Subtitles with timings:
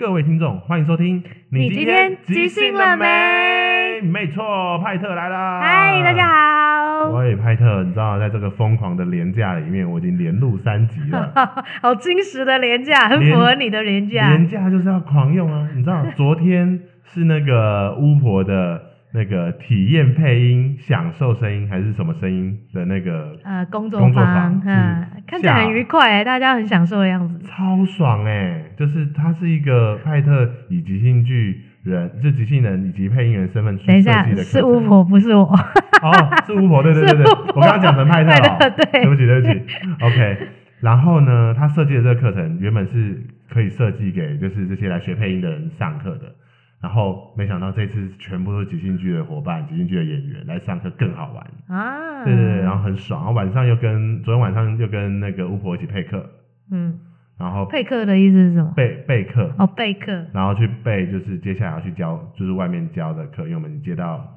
[0.00, 1.22] 各位听众，欢迎收听。
[1.50, 4.00] 你今天即兴了没？
[4.00, 5.60] 没错，派特来了。
[5.60, 7.10] 嗨，大家好。
[7.10, 11.30] 喂，派特，你知道，在这个疯狂的廉价里面，我已经连录三集了。
[11.82, 14.28] 好真实的廉价，很符合你的廉价。
[14.28, 15.68] 廉价就是要狂用啊！
[15.76, 16.80] 你知道，昨天
[17.12, 18.80] 是那个巫婆的。
[19.12, 28.62] 那个体验配音、享受声音还是什么声音的那个呃工作工，作坊嗯，看起来很愉快，大家很享受的样子，超爽哎！
[28.76, 34.44] 就是他是一个派特以即兴剧人，就即兴人以及配音员身份去设计的。
[34.44, 35.42] 是巫婆，不是我。
[35.42, 36.12] 哦，
[36.46, 39.60] 是巫婆，对对对对， 我刚刚讲成派特了，对，对不起对不起。
[40.00, 40.38] OK，
[40.80, 43.20] 然后呢，他设计的这个课程原本是
[43.52, 46.32] 可以设计给就是这些来学配音的人上课的。
[46.80, 52.24] 然后没想到这次全部都是即兴剧的伙伴，即兴剧的演员来上课更好玩啊！
[52.24, 53.20] 对对对，然后很爽。
[53.20, 56.28] 然后晚上又跟昨天晚上又跟那个巫婆一起配课，
[56.70, 56.98] 嗯，
[57.38, 58.72] 然后配课的意思是什么？
[58.74, 64.36] 备备课哦，备课，然后去备就是接下来要去教，就是外面教的课，因为我们接到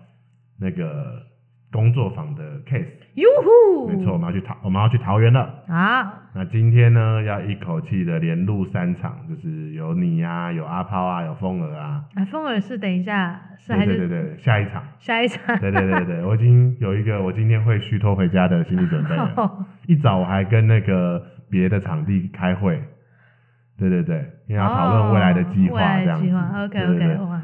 [0.60, 1.24] 那个。
[1.74, 6.22] 工作坊的 case，哟呼，没错，我们要去桃，我们要去桃园了啊。
[6.34, 12.04] 那今天呢，要一口气的连录三场，就是有你啊，有阿抛啊，有风儿啊。
[12.16, 15.60] 啊，风儿是等一下，是对对对，下一场，下一场。
[15.60, 19.68] 对对对对，我已经有一个我今天会虚脱回家的心理准备了。
[19.86, 22.82] 一早我还跟那个别的场地开会，
[23.78, 24.18] 对对对，
[24.48, 26.36] 因为要讨论未来的计划这样子。
[26.66, 27.42] OK OK，哇，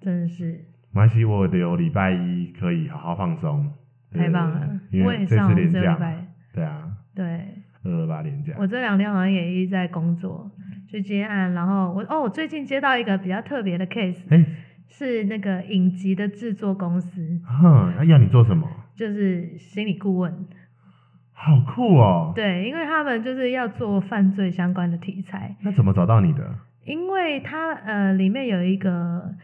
[0.00, 0.64] 真是。
[0.92, 3.72] 没关系，我留礼拜一可以好好放松。
[4.16, 6.26] 太棒了，因为这礼拜。
[6.52, 6.88] 对啊。
[7.14, 7.24] 对。
[7.84, 8.54] 二二八连假。
[8.58, 10.50] 我这两天好像也一直在工作，
[10.88, 14.44] 去接案，然后我哦，我最近接到一个比较特别的 case，欸，
[14.88, 17.40] 是那个影集的制作公司。
[17.44, 18.68] 哼，他要你做什么？
[18.96, 20.32] 就是心理顾问。
[21.32, 22.32] 好酷哦。
[22.34, 25.54] 对，因为他们就是要做犯罪相关的题材。
[25.62, 26.54] 那怎么找到你的？
[26.84, 29.34] 因为他呃，里面有一个。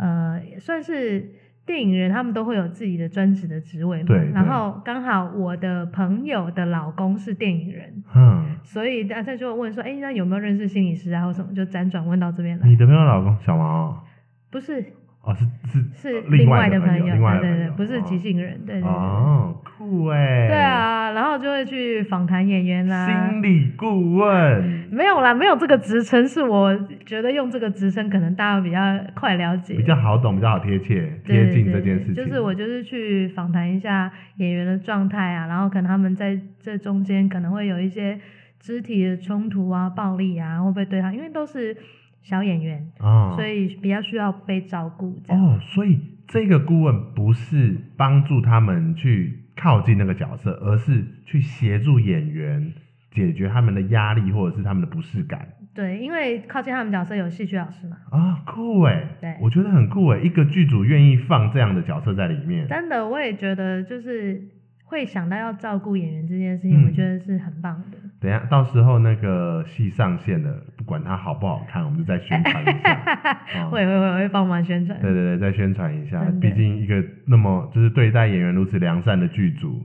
[0.00, 1.28] 呃，算是
[1.68, 4.06] 电影人，他们都会有自己的专职的职位嘛。
[4.06, 4.30] 对。
[4.32, 11.54] 然后刚好我的朋友的老公是电影人，嗯，所以大家就问说，哎，那有没有认识心理师啊，或什么？
[11.54, 12.66] 就辗转问到这边来。
[12.66, 14.02] 你的朋友老公小毛？
[14.50, 14.82] 不是。
[15.20, 18.90] 哦，是是是另外的朋友，另外的朋友，对对对，不是即兴人，对对对。
[18.90, 20.48] 哦，酷哎。
[20.48, 23.06] 对啊，然后就会去访谈演员啦。
[23.06, 24.88] 心理顾问。
[24.90, 28.78] 没有啦，没有这个职称，是我觉得用这个职称可能大家比较
[29.14, 32.14] 快了解，比较好懂，比较好贴切，贴近这件事情。
[32.16, 38.18] 就是我就是去访谈一下演员的状态啊，然后可能他们在这中间可能会有一些
[38.58, 41.76] 肢体的冲突啊、暴力啊，会不会对他，因为都是。
[42.20, 45.18] 小演员啊，所以比较需要被照顾。
[45.28, 52.72] 哦，所以这个顾问不是帮助他们去靠近那个角色，而是去协助演员
[53.10, 55.48] 解决他们的压力或者是他们的不适感。
[55.74, 57.96] 对，因为靠近他们角色有戏剧老师嘛。
[58.10, 59.04] 啊，酷哎！
[59.20, 62.66] 对，我觉得很酷哎，一个剧组愿意放这样的角色在里面。
[62.68, 64.48] 真的，我也觉得就是。
[64.90, 67.98] 会想到要照顾演员这件事情，我觉得是很棒的。
[68.02, 72.94] 嗯、等一下，到时候那个戏上线了，不管它好不好看，我们就再宣传一下。
[73.70, 74.98] 会会会会帮忙宣传。
[75.00, 76.24] 对对对，再宣传一下。
[76.40, 79.82] 毕竟一个那么就是对待演员如此良善的剧组，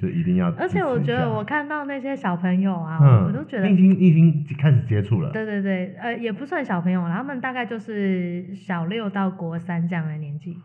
[0.00, 0.50] 就一定要。
[0.52, 5.30] 而且我觉得我看到那些小朋友啊，嗯、我都觉得已经已经开始接触了。
[5.30, 10.56] 对对对，呃，也不算小朋友了，他们大概就是小六到国三这样的年纪。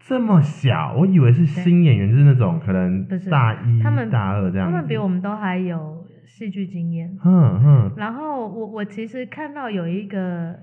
[0.00, 4.70] 这么小，我以为是新演员，就是那种可能大一、大二这样。
[4.70, 5.97] 他们比我们都还有
[6.28, 7.18] 戏剧经验。
[7.24, 7.92] 嗯嗯。
[7.96, 10.56] 然后我我其实看到有一个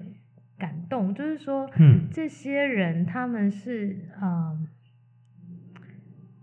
[0.58, 4.68] 感动，就是说，嗯，这些人他们是嗯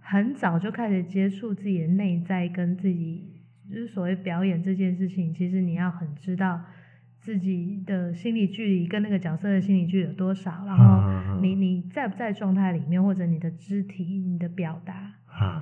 [0.00, 3.40] 很早就开始接触自己的内在，跟自己
[3.70, 6.60] 就是所谓表演这件事情，其实你要很知道。
[7.24, 10.64] 自己的心理距离跟那个角色的心理距离有多少？
[10.66, 15.12] 然后你你在不在状态里面，或者你的肢体、你的表达，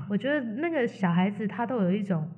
[0.09, 2.31] 我觉得那个小孩子他都有一种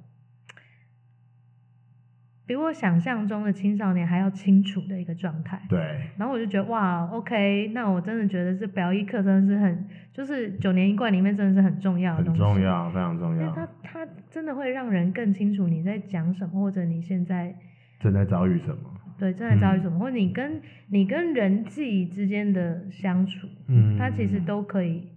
[2.53, 5.59] 比我想象中的青少年还要清楚的一个状态。
[5.71, 5.81] 对。
[6.19, 12.43] 然后我就觉得哇，OK，那我真的觉得这表演课真的是很，就是九年一贯里面真的是很重要的东西。
[12.43, 13.51] 很重要，非常重要。
[13.55, 17.57] 它它真的会让人更清楚你在讲什么，或者你现在
[18.01, 19.01] 正在遭遇什么。
[19.19, 25.09] 对，正在遭遇什么，嗯、或者你跟你跟人际之间的相处，嗯，它其实都可以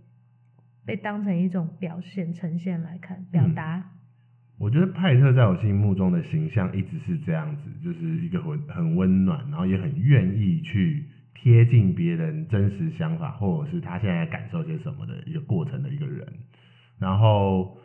[0.86, 3.92] 被当成一种表现、呈现来看，表达。
[4.58, 11.04] 我觉得派特在我心目中的形象一直是这样子，就是一个很很温暖，然后也很愿意去
[11.34, 16.26] 贴近别人真实想法，或者是他现在感受些什么的一个过程的一个人。
[16.98, 17.78] 然后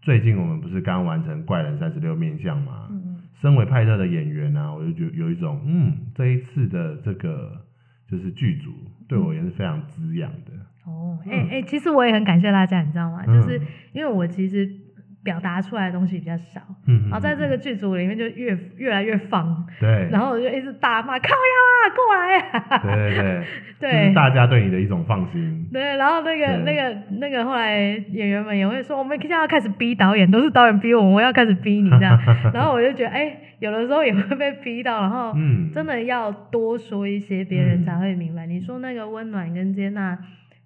[0.00, 2.88] 最近我们不是刚完成《怪人三十六面相》吗？
[2.90, 7.60] 嗯身为派特的演员呢、啊，我就觉得有一种，嗯，这一次的这个
[8.08, 8.72] 就是剧组
[9.06, 10.52] 对我也是非常滋养的。
[10.86, 13.22] 哦，哎、欸、哎、欸，其实我也很感谢大家，你知道吗？
[13.26, 13.60] 嗯、就是
[13.92, 14.83] 因为我其实。
[15.24, 23.44] 表达出来的东西比较少，嗯，然后在这个剧组里面就越越来越放，对， 然后我就一直大骂靠呀啊，过来啊，对对对，
[23.80, 27.80] 对， 就是大家对你的一种放心，对，然后那个那个那个后来
[28.12, 32.20] 演员们也会说，我们现在要开始逼导演，都是导演逼我们，我要开始逼你这样，
[32.52, 35.34] 然后我就觉得，哎、欸，有的时候也会被逼到，然后
[35.72, 38.46] 真的要多说一些，别人才会明白。
[38.46, 40.18] 嗯、你说那个温暖跟接纳，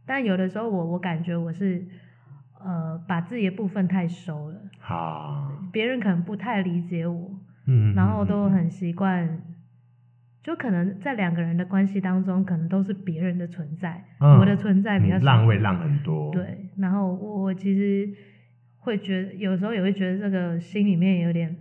[0.05, 1.85] 但有的时候我我感觉我是。
[2.65, 7.31] 呃，把自己的部分太收了，好，别人可能不太理解我，
[7.67, 9.41] 嗯，然后都很习惯，
[10.43, 18.13] 就可能在两个人的关系当中，可能都是别人的存在，嗯、我的存在比较让位让很多，对，然后我我其实
[18.79, 21.57] 会觉得，有时候也会觉得这个心里面有点，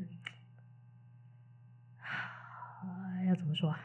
[3.27, 3.79] 要怎么说啊？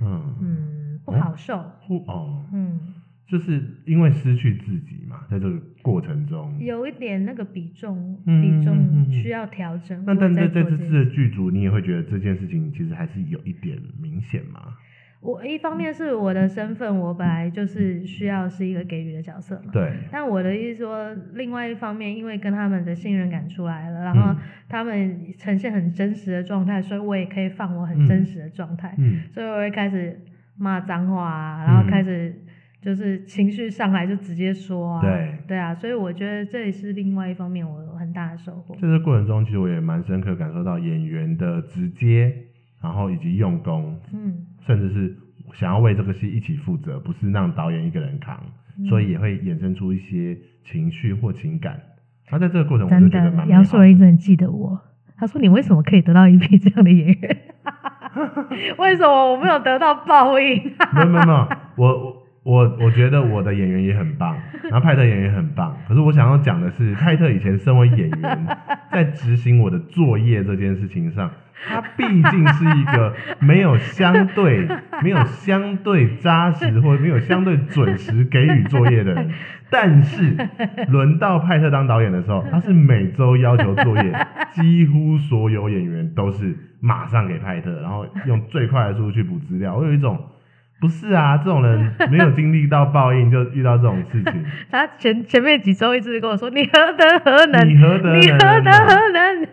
[0.00, 0.36] 嗯。
[0.40, 2.46] 嗯，不好受，哦，哦。
[2.52, 2.94] 嗯。
[3.32, 9.98] 就是因为失去自己嘛，在这个过程中有一点那个比重，比重需要调整。
[10.04, 14.60] 那、嗯嗯嗯、但在在这次的剧组，你也会觉得这件事情其实还是有一点明显吗？
[15.22, 19.70] 我一方面是我的身份，我本来就是需要是一个给予的角色嘛。
[19.72, 19.94] 对。
[20.10, 24.38] 但我的意思说，另外一方面，因为跟他们的信任感出来了，然后
[24.68, 28.94] 他们呈现很真实的状态，所以我也可以放我很真实的状态。
[28.98, 29.22] 嗯。
[29.32, 30.20] 所以我会开始
[30.58, 32.38] 骂脏话啊，然后开始。
[32.82, 38.74] 就是情绪上来就直接说啊，对对啊，所以我觉得这也是另外一方面我有很大的收获。
[38.74, 42.34] 在这过程中，其实我也蛮深刻感受到演员的直接，
[42.82, 45.16] 然后以及用功，嗯，甚至是
[45.54, 48.36] 想要为这个戏一起负责，不是让导演一个人扛，
[48.76, 51.80] 嗯、所以也会衍生出一些情绪或情感。
[52.26, 53.46] 他在这个过程，我就觉得。
[53.46, 54.80] 杨素人一直很记得我，
[55.16, 57.38] 他说：“你为什么可以得到一批这样的演员？
[58.78, 60.56] 为什么我没有得到报应？”
[60.96, 62.21] 没有没有没有，我。
[62.44, 65.76] 我我觉得我的演员也很棒，然后派特演员也很棒。
[65.86, 68.46] 可是我想要讲的是，派特以前身为演员，
[68.90, 71.30] 在执行我的作业这件事情上，
[71.68, 74.66] 他毕竟是一个没有相对、
[75.04, 79.30] 没有相对扎实或者没有相对准时给予作业的人。
[79.70, 80.36] 但是
[80.88, 89.76] 轮到派特当导演的时候，他是每周要求作业，几乎所有演员都是马上给派特，然后用最快的速度去补资料。
[89.76, 90.18] 我有一种。
[90.82, 94.44] 不是啊，这种人没有经历到报应，就遇到这种事情。
[94.68, 97.68] 他前前面几周一直跟我说：“你何德何能？
[97.68, 98.20] 你何德何能？
[98.20, 99.46] 你何德何能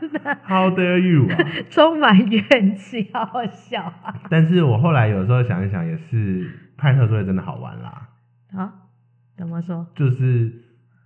[0.47, 1.37] ？How dare you 啊！”
[1.69, 4.15] 充满怨气，好好笑啊！
[4.31, 8.07] 但是我后来有时候想一想，也是派特作业真的好玩啦。
[8.57, 8.73] 啊？
[9.37, 9.85] 怎么说？
[9.95, 10.51] 就是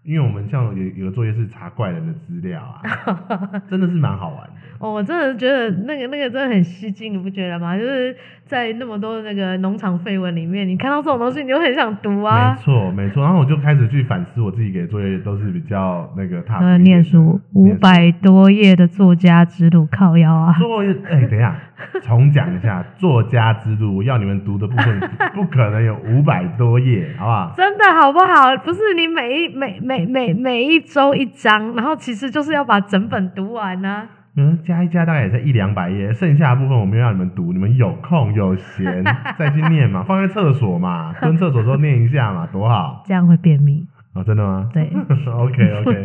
[0.06, 4.54] 因为我们像有有个作业是查怪人的资料啊， 真的是蛮好玩的。
[4.84, 7.78] 哦，我真的觉得那个那个真的很吸睛，你不觉得吗？
[7.78, 8.14] 就是
[8.44, 12.54] 在那么多的那个农场废文里面，你看到这种东西，你就很想读啊。
[12.54, 13.24] 没错，没错。
[13.24, 16.60] 然后我就开始去反思我自己给的作业，都是比较那个踏。
[16.60, 20.54] 呃，念书五百多页的作家之路靠腰啊。
[20.60, 21.58] 作业，哎、欸，等一下，
[22.02, 25.00] 重讲一下作家之路，我要你们读的部分
[25.34, 27.54] 不可能有五百多页，好不好？
[27.56, 28.58] 真的好不好？
[28.58, 34.10] 不是你每一每每每每一周一章，然后其实就是要把整本读完呢、啊。
[34.36, 39.04] 嗯，加一加大概也才一两百页，剩下的部分我没有让你们读，你们有空有闲
[39.38, 43.04] 再去念嘛，放在厕所嘛， 蹲厕所时候念一下嘛，多好。
[43.06, 43.86] 这样会便秘。
[44.14, 44.70] 哦，真的吗？
[44.74, 44.90] 对。
[45.30, 46.04] OK OK，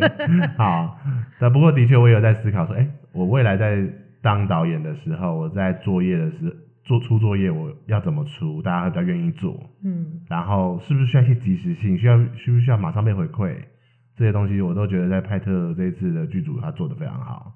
[0.57, 0.99] 好。
[1.39, 3.83] 但不过的确，我也有在思考说，哎、欸，我未来在
[4.21, 6.51] 当导演的时候，我在作业的时候
[6.83, 9.59] 做出作业，我要怎么出，大家会比较愿意做。
[9.83, 10.05] 嗯。
[10.27, 11.97] 然后是不是需要一些及时性？
[11.97, 13.55] 需要需不需要马上被回馈？
[14.15, 17.53] 这些东西我都觉得在派特这一次的剧组他做的非常好。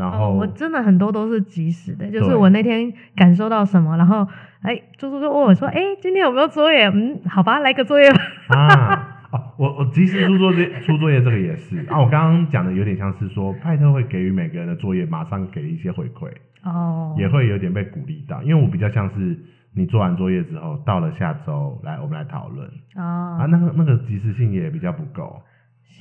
[0.00, 4.26] 然后、哦、我真的很多都是即时的，就是我那天感受到什么，然后
[4.62, 6.86] 哎，猪猪就问我说：“哎，今天有没有作业？
[6.86, 8.18] 嗯，好吧，来个作业吧。
[8.56, 12.00] ”啊，哦，我我即时出作业，出作业这个也是啊。
[12.00, 16.30] 我刚刚讲的有点像是说，派特会给予每个人的作业马上给一些回馈，
[16.64, 19.38] 哦，也会有点被鼓励到，因为我比较像是
[19.74, 22.66] 你做完作业之后，到了下周来我们来讨论，
[22.96, 25.42] 哦，啊，那个那个及时性也比较不够，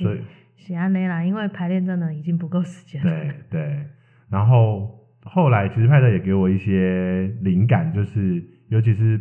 [0.01, 0.20] 所以。
[0.60, 3.10] 喜安内啦，因为排练真的已经不够时间了。
[3.10, 3.86] 对对，
[4.30, 9.20] 然后后来其实派特也给我一些灵感，就是尤其是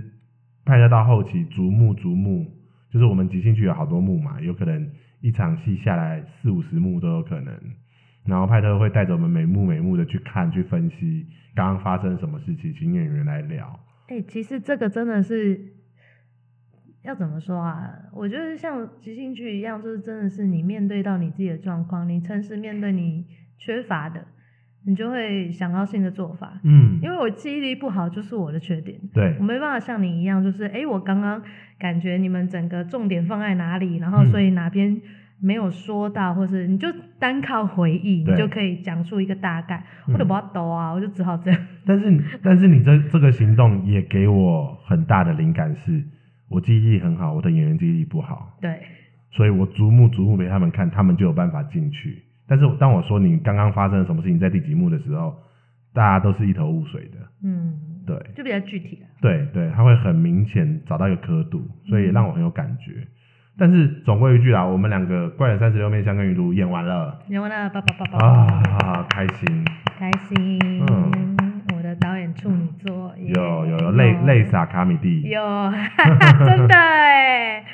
[0.64, 2.44] 派特到后期逐幕逐幕，
[2.90, 4.90] 就是我们即兴剧有好多幕嘛，有可能
[5.20, 7.54] 一场戏下来四五十幕都有可能。
[8.26, 13.80] 然后派特会带着我们每幕每幕的去看去分析刚刚发生什么事情，请演员来聊。
[14.08, 15.77] 哎、欸，其实这个真的是。
[17.08, 17.90] 要怎么说啊？
[18.12, 23.24] 我觉得像即兴剧一样，就是真的是你面对到你自己的状况，你诚实面对你
[23.56, 24.22] 缺乏的，
[24.84, 26.60] 你就会想到新的做法。
[26.64, 29.00] 嗯，因为我记忆力不好，就是我的缺点。
[29.14, 31.42] 对，我没办法像你一样，就是哎，我刚刚
[31.78, 35.00] 感觉你们整个重点放在哪里，然后所以哪边
[35.40, 36.88] 没有说到，或是你就
[37.18, 39.82] 单靠回忆，你就可以讲出一个大概。
[40.12, 41.66] 我都不要抖啊，我就只好这样。
[41.86, 46.04] 但是，但是你这这个行动也给我很大的灵感是，是
[46.48, 48.56] 我记忆力很好，我的演员记忆力不好。
[48.60, 48.80] 对。
[49.30, 52.22] 所以我逐幕逐幕给他们看，他们就有办法进去。
[52.46, 55.36] 但是当我说你刚刚发生了什么事情，在第几幕的时候，
[55.92, 57.18] 大家都是一头雾水的。
[57.44, 57.74] 嗯，
[58.06, 59.06] 对，就比较具体了。
[59.20, 62.92] 对对，他会很明显找到一个刻度，所以也让我很有感觉。
[62.92, 63.06] 嗯、
[63.58, 69.64] 但是总归一句啦，我们两个《怪人三十六面相跟鱼图》演完了，演完了，叭叭叭叭啊，开心，
[69.98, 70.58] 开心。
[70.88, 71.27] 嗯，
[71.98, 75.40] 导演处女作，有有有泪泪洒卡米蒂，有，
[76.46, 77.64] 真的哎。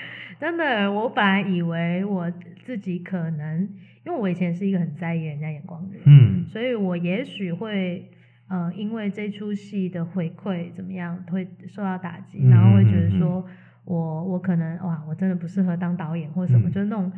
[0.40, 2.30] 真的，我本来以为我
[2.66, 3.62] 自己可能，
[4.04, 8.10] 因为我以前是一个很在意人家眼光的人，嗯，所以我也许会，
[8.48, 13.46] 呃，因为这出戏的回馈怎么样，会受到打击，嗯、然后会觉得说
[13.86, 17.10] 我我可能哇，我真的不适合当导演或什么，嗯、就是那种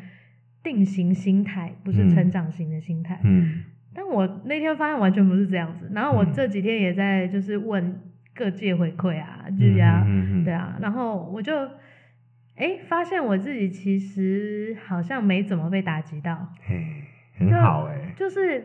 [0.63, 3.19] 定型心态，不是成长型的心态。
[3.25, 3.65] 嗯，
[3.97, 7.99] 但我那天发现完全不是这样子，然后我这几天也在就是问
[8.35, 11.53] 各界回馈啊，就这样，对啊，然后我就。
[12.59, 16.83] 哎，发现我自己其实好像没怎么被打击到，嘿，
[17.39, 18.65] 很好哎，就是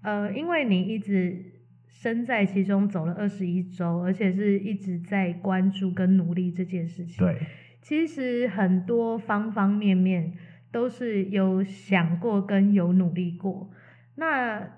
[0.00, 1.44] 呃，因为你一直
[1.86, 7.26] 身在其中走了二十一周，而且是一直在关注跟努力这件事情。
[7.26, 7.36] 对，
[7.82, 10.32] 其实很多方方面面
[10.72, 13.70] 都是有想过跟有努力过。
[14.16, 14.68] 那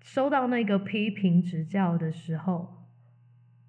[0.00, 2.86] 收到那个批评指教的时候，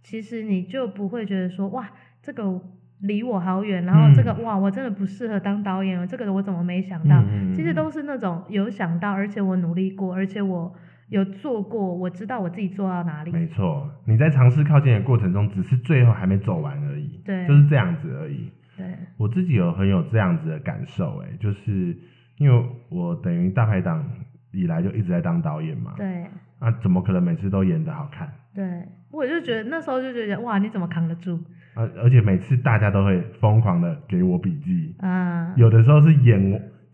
[0.01, 2.61] 其实你就不会觉得说哇，这个。
[3.01, 7.21] 离我好远，然后这个、嗯、哇，我真的不适合当导演，这个我怎么没想到？
[7.29, 10.73] 嗯、其实都是那种有想到，而且我努力过，而且我
[11.09, 13.31] 有做过，我知道我自己做到哪里。
[13.33, 17.21] 没错，你在尝试靠近的过程中，只是最后还没走完而已。
[17.25, 18.49] 对，就是这样子而已。
[18.77, 18.85] 对，
[19.17, 21.95] 我自己有很有这样子的感受，哎，就是
[22.37, 24.09] 因为我等于大排档
[24.55, 25.93] 以来就一直在当导演嘛。
[25.97, 26.25] 对。
[26.59, 28.31] 啊，怎么可能每次都演的好看？
[28.53, 28.63] 对，
[29.11, 31.37] 我就觉得那时候就觉得哇，你怎么扛得住？
[31.75, 36.39] 而而且每次大家都会疯狂的给我笔记，啊，有的时候是演，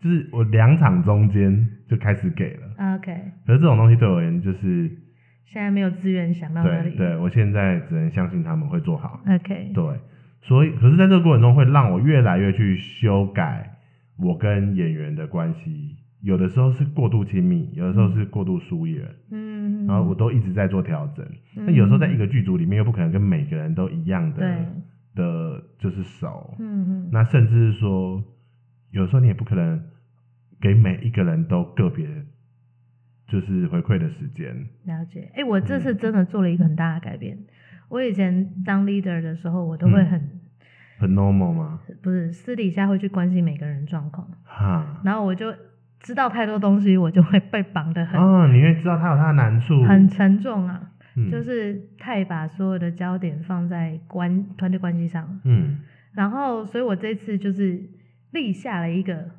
[0.00, 3.14] 就是我两场中间就开始给了，OK。
[3.46, 4.90] 可是这种东西对我而言就是
[5.44, 9.70] 现在没有资源想到那里，对，对我现在只能相信他们会做好，OK。
[9.72, 9.84] 对，
[10.42, 13.76] 所以可是在这个过程中会让我越来越去修改
[14.18, 15.96] 我跟演员的关系。
[16.22, 21.26] 有的时候是过度亲密，有的时候是过度疏远，嗯，然后我都一直在做调整。
[21.56, 24.66] 那、嗯、有时候在一个剧组里面，又不可能跟每个人都一样的，对
[25.16, 27.08] 的，就是熟，嗯嗯。
[27.10, 28.22] 那甚至是说，
[28.92, 29.82] 有时候你也不可能
[30.60, 32.06] 给每一个人都个别，
[33.26, 34.54] 就是回馈的时间。
[34.84, 37.36] 了解，哎、欸，我这次真的做了一个很大的改变。
[37.36, 37.46] 嗯、
[37.88, 40.40] 我以前当 leader 的时候，我都会很、嗯、
[41.00, 41.80] 很 normal 吗？
[42.00, 44.30] 不是，私底下会去关心每个人状况。
[44.44, 45.52] 哈，然后我就。
[46.02, 48.20] 知道太多东西，我就会被绑得很。
[48.20, 49.84] 哦，你会知道他有他的难处。
[49.84, 55.40] 很沉重啊，嗯、就是太把所有的焦点放在关团队关系上。
[55.44, 55.78] 嗯。
[56.12, 57.80] 然后，所以我这次就是
[58.32, 59.30] 立下了一个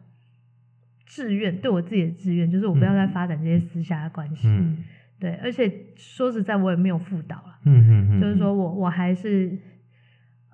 [1.06, 4.48] 志愿，对我自己的志愿，就是我不要再发展这些私下的关系。
[4.48, 4.78] 嗯。
[5.20, 7.58] 对，而且说实在，我也没有辅导了。
[7.66, 8.22] 嗯嗯嗯。
[8.22, 9.58] 就是说我我还是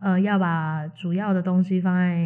[0.01, 2.25] 呃要把主要的东西放在。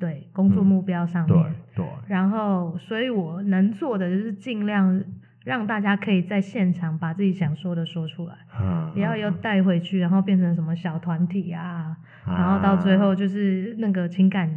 [0.00, 5.02] 对工作目标上面，嗯、对，然后所以我能做的就是尽量
[5.44, 11.96] 让大家可以在现场把自己想说的说出来，嗯、不要又带回去，然后变成什么小团体啊，
[12.26, 14.50] 嗯、然后到最后就是那个情感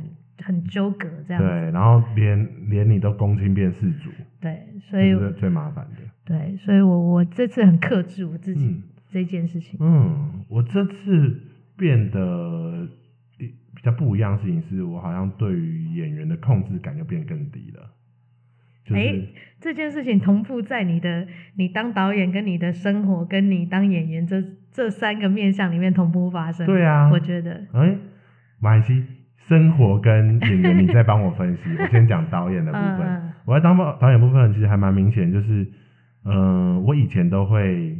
[0.43, 1.47] 很纠葛这样子。
[1.47, 4.09] 对，然后连连你都公亲变世主。
[4.41, 6.01] 对，所以是最麻烦的。
[6.25, 9.77] 对，所以我我这次很克制我自己、嗯、这件事情。
[9.81, 11.39] 嗯，我这次
[11.77, 12.87] 变得。
[13.83, 17.91] 比较不一样的事情是，我好像对于演员的控制感就变更低了。
[18.85, 26.65] 就是、欸，这件事情同步在你的你当导演跟你的生活跟你当演员这这三个面向里面同步发生。
[26.65, 27.51] 对啊，我觉得。
[27.73, 27.97] 哎、欸，
[28.61, 29.03] 马来西
[29.35, 31.63] 生活跟演员，你再帮我分析。
[31.77, 33.05] 我先讲导演的部分。
[33.05, 35.67] 嗯、我在当导演部分其实还蛮明显，就是，
[36.23, 37.97] 嗯、呃，我以前都会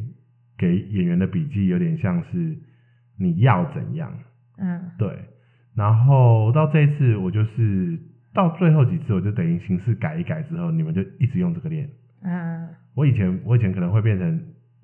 [0.57, 2.57] 给演员的笔记有点像是
[3.17, 4.17] 你要怎样。
[4.57, 5.09] 嗯，对。
[5.75, 7.99] 然后到这一次，我就是
[8.33, 11.89] 到最后几次，我就等于形式改一改之后，你们就一直用这个练。
[12.21, 14.41] 嗯，我以前我以前可能会变成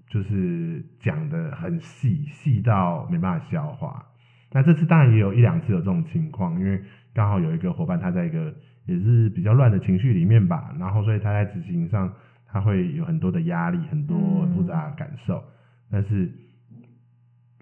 [0.09, 4.05] 就是讲的很细，细到没办法消化。
[4.51, 6.81] 那这次当然也有一两次有这种情况，因为
[7.13, 8.53] 刚好有一个伙伴他在一个
[8.87, 12.11] 也是比较乱的情绪里面吧，然后所以他在执行上
[12.47, 14.17] 他会有很多的压力，很多
[14.55, 15.37] 复杂的感受。
[15.37, 15.43] 嗯、
[15.91, 16.31] 但是，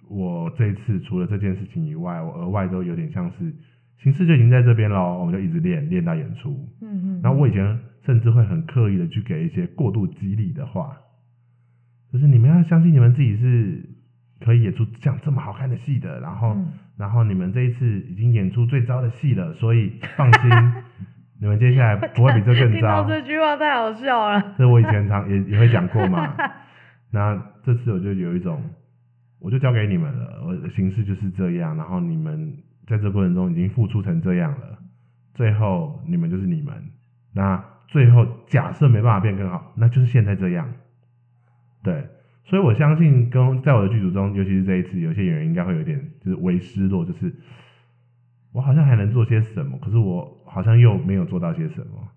[0.10, 3.54] 我这一次除了这件事情以外，我额外都有点像是
[3.98, 6.68] 形式就已经在这边了，我们就一直练练到演出。
[6.82, 7.22] 嗯嗯。
[7.24, 10.98] 然后我以前甚至会很刻意的去给一些过度激励的话，
[12.12, 13.84] 就是你们要相信你们自己是
[14.40, 16.20] 可以演出这样这么好看的戏的。
[16.20, 20.52] 然后，嗯、然后你们这一次已经演出最糟的戏了，所以放心。
[21.40, 22.80] 你们接下来不会比这更 糟。
[22.80, 24.56] 听到这句话太好笑了。
[24.58, 26.36] 这我以前常也也会讲过嘛。
[27.12, 28.60] 那这次我就有一种，
[29.40, 30.44] 我就交给你们了。
[30.46, 34.80] 我的形式就是这样，然后你们在这过程中已经付出成这样了，
[35.34, 36.74] 最后你们就是你们。
[37.34, 40.72] 那最后假设没办法变更好，那就是现在这样。
[41.84, 42.08] 对，
[42.44, 47.34] 所以我相信跟在我的剧组中，尤其是这一次，有些演员应该会有点就是微失落，就是
[48.52, 50.36] 我好像还能做些什么，可是我。
[50.50, 52.08] 好像又没有做到些什么，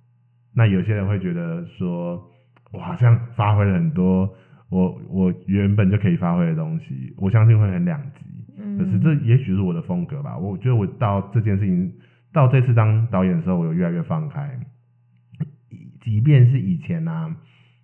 [0.54, 2.30] 那有些人会觉得说，
[2.70, 4.32] 我好像发挥了很多
[4.70, 8.24] 我我原本就可以发挥的东西，我相信会很两极。
[8.56, 10.38] 嗯，可是这也许是我的风格吧。
[10.38, 11.92] 我觉得我到这件事情，
[12.32, 14.58] 到这次当导演的时候，我有越来越放开。
[16.00, 17.36] 即便是以前啊，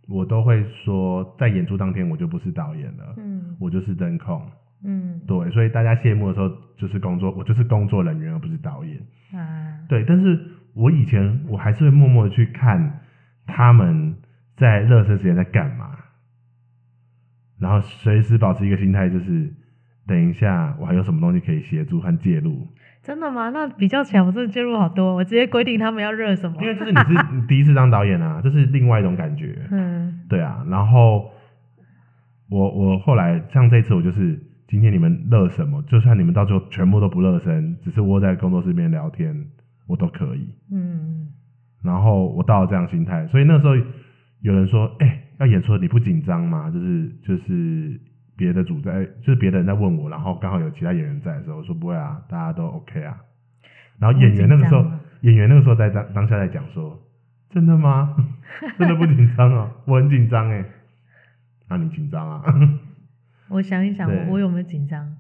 [0.08, 4.40] 我都会说，在演出当天我就不是导演了，嗯，我就是灯控，
[4.84, 8.98] 嗯，对，所以大家谢幕的时候就是工作，我就是工作人员，而不是导演。
[9.32, 10.38] 啊，对，但是
[10.74, 13.00] 我以前我还是会默默的去看
[13.46, 14.16] 他们
[14.56, 15.90] 在热身时间在干嘛，
[17.58, 19.52] 然后随时保持一个心态，就是
[20.06, 22.66] 等一下我还有什么东西可以协助和介入。
[23.02, 23.50] 真的吗？
[23.50, 26.56] 那比较起来，我真的介入好多，我直接规定他们要热什么。
[26.60, 29.56] 因为这是你是 你第一次当导演啊，这是另外一种感觉。
[29.70, 31.30] 嗯，对啊，然后
[32.48, 34.42] 我我后来像这次我就是。
[34.68, 35.80] 今天你们热什么？
[35.82, 39.46] 就算你们到最后全部都不热身，只是窝在工作室里面聊天，
[39.86, 40.56] 我都可以。
[40.72, 41.28] 嗯。
[41.84, 43.76] 然后我到了这样心态，所以那时候
[44.40, 48.00] 有人说：“哎、欸，要演出了，你不紧张吗？”就是就是
[48.36, 53.16] 别的组在，就是别的人在问我，然后刚好有其他演员在的时候，我说不会啊，大家都 OK 啊。
[53.98, 54.84] 然后演员那个时候，
[55.22, 57.00] 演员那个时候在当当下在讲说
[57.50, 58.14] ：“真的吗？
[58.78, 59.70] 真的不紧张啊？
[59.86, 60.64] 我很紧张哎。”
[61.68, 62.42] 那你紧张啊？
[63.48, 65.16] 我想一想，我我有没有紧张？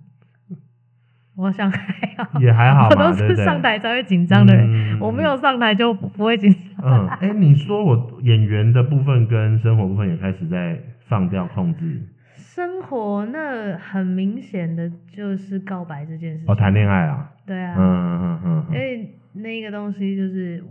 [1.36, 1.78] 我好像还
[2.16, 2.88] 好， 也还好。
[2.88, 7.06] 我都是上台才会紧张的人，我没有上台就不会紧张。
[7.06, 12.00] 嗯，哎、欸，你说我演员的部分跟生活部分也开始在放掉控制。
[12.36, 16.52] 生活那很明显的就是告白这件事情。
[16.52, 17.30] 哦，谈恋爱啊？
[17.46, 17.74] 对啊。
[17.76, 18.74] 嗯嗯嗯嗯。
[18.74, 20.64] 因为那个东西就是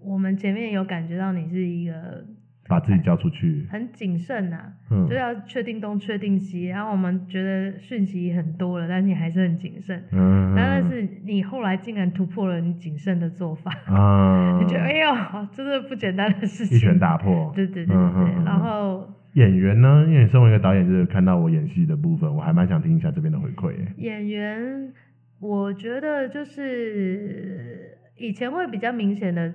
[0.00, 2.24] 我我们前面有感觉到你是一个。
[2.68, 15.08] 把自己交出去，很谨慎呐，嗯，就要确定东确定西，然后我们觉得讯息很多了，但是你还是很谨慎，嗯，但是你后来竟然突破了你谨慎的做法，啊， 你觉得哎呦，
[15.52, 19.08] 这是不简单的事情，一拳打破，对对对对，嗯、然后。
[19.34, 23.72] 演员呢，因为你身为一个导演，就是看到我演戏的部分，我还蛮想听一下这边的回馈。
[23.98, 24.92] 演员，
[25.38, 29.52] 我觉得就是以前会比较明显的。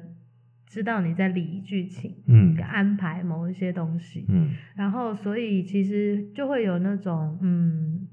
[0.73, 8.07] 知道你在理剧情，嗯，安排某一些东西，嗯，然后所以其实就会有那种，嗯，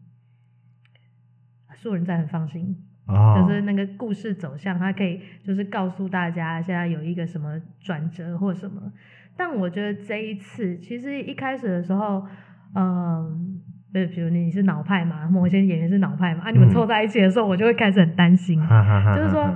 [1.73, 8.93] 素人在很放心，哦，就是那个故事走向，它可以就是告诉大家现在有一个什么转折或什么。
[9.39, 12.27] 但我觉得这一次其实一开始的时候，
[12.75, 13.59] 嗯，
[13.91, 19.49] 对，比如你是脑派嘛，某些演员是脑派嘛，啊，你们凑在一起的时候，我就会开始很担心，嗯，就是说。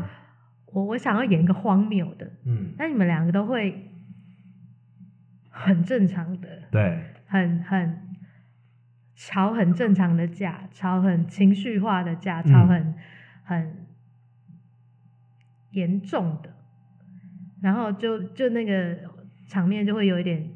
[0.75, 3.93] 我我想要演一个荒谬的，嗯，但你们两个都会
[5.49, 8.01] 很正常的，对，很很
[9.15, 12.95] 吵很正常的架，吵很情绪化的架，吵很、嗯、
[13.45, 13.87] 很
[15.71, 16.53] 严重的，
[17.63, 18.97] 然后就就那个
[19.47, 20.51] 场面就会有一点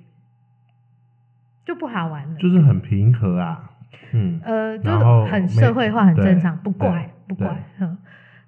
[1.64, 3.70] 就不好玩了，就是很平和啊，
[4.12, 7.96] 嗯，呃，就是很社会化，很正常，不怪不怪，嗯，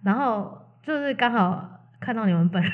[0.02, 0.59] 然后。
[0.83, 2.73] 就是刚好看到你们本人，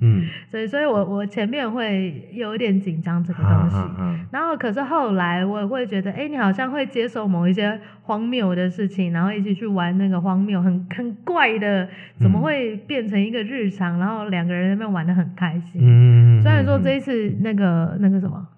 [0.00, 13.98] 嗯， 所以所以我我前面会有一点紧张这个东西，啊啊啊、然后可是后来我也会觉得，哎、欸，你好像会接受某一些荒谬的事情，然后一起去玩那个荒谬很很怪的，怎么会变成一个日常？
[13.98, 18.48] 嗯、然后两个人在那边玩的很开心，嗯，虽然说这一次那个那个什么。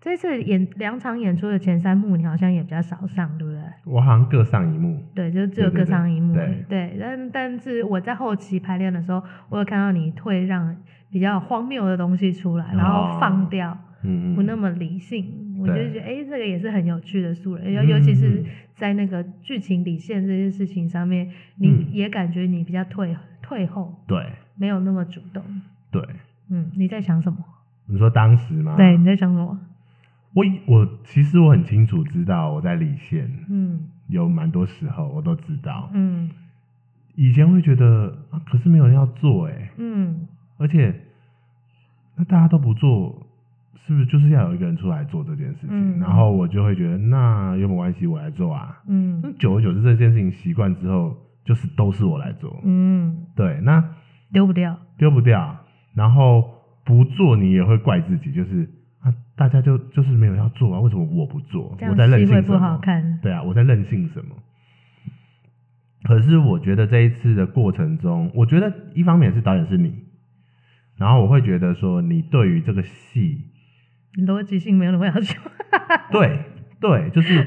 [0.00, 3.60] 这次演两场演出的前三幕，你好像也比较少上，对不对？
[3.84, 5.02] 我好像各上一幕。
[5.14, 6.34] 对，就只有各上一幕。
[6.34, 10.76] 对，对，对，对，但但是我在后期排练的时候，我有看到你退让
[11.10, 13.76] 比较荒谬的东西出来，然后放掉，
[14.36, 15.24] 不那么理性。
[15.58, 18.44] 哦、我就觉得，哎，这个也是很有趣的素人，尤尤其是
[18.76, 24.24] 在那个剧情底线这件事情上面，你也感觉你比较退退后，对，
[24.56, 25.42] 没有那么主动。
[25.90, 26.00] 对，
[26.48, 27.38] 嗯，你在想什么？
[27.86, 28.76] 你说当时吗？
[28.76, 29.58] 对，你在想什么？
[30.38, 36.30] 我我其实我很清楚知道我在理线，嗯，有蛮多时候我都知道，嗯，
[37.16, 40.94] 以前会觉得啊，可是没有人要做哎，嗯，而且
[42.14, 43.26] 那大家都不做，
[43.74, 45.70] 是不是就是要有一个人出来做这件事情？
[45.70, 53.82] 嗯，然后我就会觉得那有没有关系，我来做啊，嗯，那久而久之这件事情习惯之后，就是都是我来做，嗯，对，那
[54.32, 55.56] 丢不掉，丢不掉，
[55.94, 56.48] 然后
[56.84, 58.70] 不做你也会怪自己，就是。
[59.38, 61.76] 啊，大家就就是没有要做啊，为什么我不做？
[61.88, 62.42] 我在任性什么？
[62.42, 63.18] 不好看。
[63.22, 64.34] 对啊，我在任性什么？
[66.04, 70.04] 可是我觉得这一次的过程中，我觉得一方面是导演是你，
[70.96, 73.44] 然后我会觉得说你对于这个戏
[74.16, 75.40] 逻辑性没有那么要求。
[76.10, 76.44] 对
[76.80, 77.46] 对，就是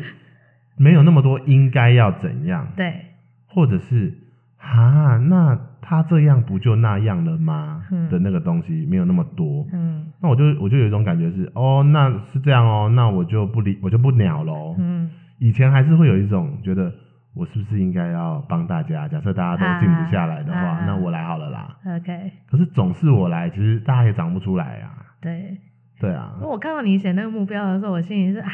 [0.78, 2.74] 没有那么多应该要怎样？
[2.76, 3.06] 对，
[3.48, 4.18] 或者是
[4.58, 7.84] 啊，那他这样不就那样了吗？
[7.92, 9.68] 嗯、的那个东西没有那么多。
[9.74, 10.06] 嗯。
[10.22, 14.76] 那我就我就有一种感觉是，哦，那是这样哦，那我就不理，我就不鸟喽。
[14.78, 16.94] 嗯，以前还是会有一种觉得，
[17.34, 19.08] 我是不是应该要帮大家？
[19.08, 21.76] 假设大家都静不下来的话，啊啊、那我来好了啦。
[21.98, 22.32] OK。
[22.50, 24.94] 可是总是我来，其实大家也长不出来啊。
[25.20, 25.58] 对。
[26.00, 26.36] 对啊。
[26.42, 28.50] 我看到你写那个目标的时候，我心里是哎，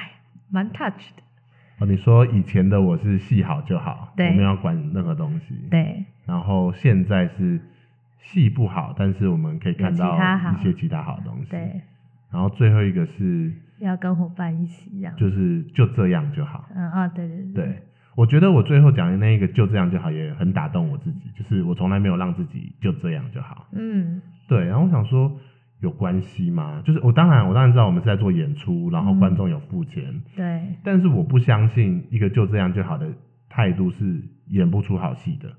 [0.50, 1.24] 蛮 touch 的。
[1.80, 5.56] 哦，你说以前的我是戏好就好，对，我没有管任何东西。
[5.70, 6.04] 对。
[6.26, 7.60] 然后现在是。
[8.20, 10.18] 戏不好，但是我们可以看到
[10.52, 11.52] 一些其他好的东西。
[11.52, 11.80] 对。
[12.30, 15.16] 然后最后一个是要跟伙伴一起这样。
[15.16, 16.68] 就是就这样就好。
[16.76, 17.54] 嗯啊，对对对。
[17.54, 17.84] 对，
[18.16, 21.32] 我觉得我最后讲的那一个就这样就好，也很打动我自己。
[21.38, 23.66] 就是我从来没有让自己就这样就好。
[23.72, 24.22] 嗯。
[24.46, 25.32] 对，然后我想说，
[25.80, 26.82] 有关系吗？
[26.86, 30.04] 就是我当然我当然知道我们是在做演出，然后观众有付钱。
[30.06, 30.62] 嗯、对。
[30.84, 33.08] 但是我不相信一个就这样就好的
[33.50, 35.50] 态度是演不出好戏的。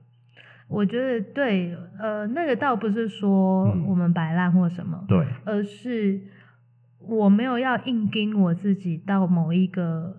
[0.66, 6.20] 我觉得对，呃，那个倒不是说我们摆烂或什么，嗯、对，而是
[7.00, 10.16] 我没有要硬盯我自己到某一个，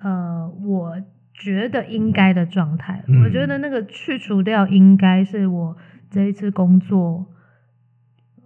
[0.00, 1.02] 呃，我
[1.34, 3.02] 觉得应该的状态。
[3.08, 5.76] 嗯、我觉得那个去除掉应该是我
[6.08, 7.26] 这一次工作，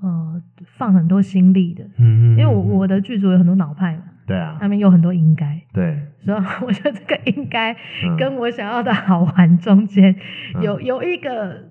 [0.01, 0.43] 呃，
[0.77, 4.03] 放很多心力的，嗯嗯，因为我我的剧组有很多脑派嘛。
[4.27, 7.77] 对啊，他们有很多应该，对，所以我觉得这个应该
[8.19, 10.13] 跟我想要的好玩中间
[10.61, 11.63] 有、嗯、有一个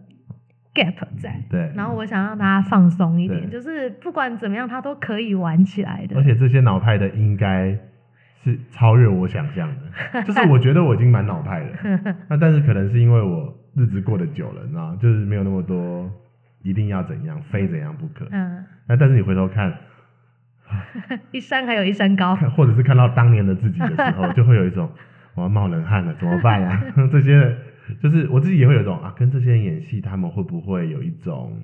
[0.74, 6.16] gap 在，对，然后我想让大家放松一点，就是不管怎么样，他都可以玩起来的。
[6.16, 7.78] 而且这些脑派的应该
[8.46, 9.68] 是超越我想象
[10.14, 16.10] 的， 就是我觉得我已经蛮脑派了，那但是可能是因为我日子过得久了，你知道，就是没有那么多
[16.65, 18.28] 一定要怎样，非怎样不可。
[18.32, 19.73] 嗯，那但是你回头看。
[21.32, 24.89] 一山还有一山高，或者是看到当年的自己的时候， 就会有一种
[25.36, 26.84] 我要冒冷汗了，怎么办呀？
[27.12, 27.56] 这些
[28.01, 31.62] 就是我自己也会有一种啊，跟这些人演戏，他们会不会有一种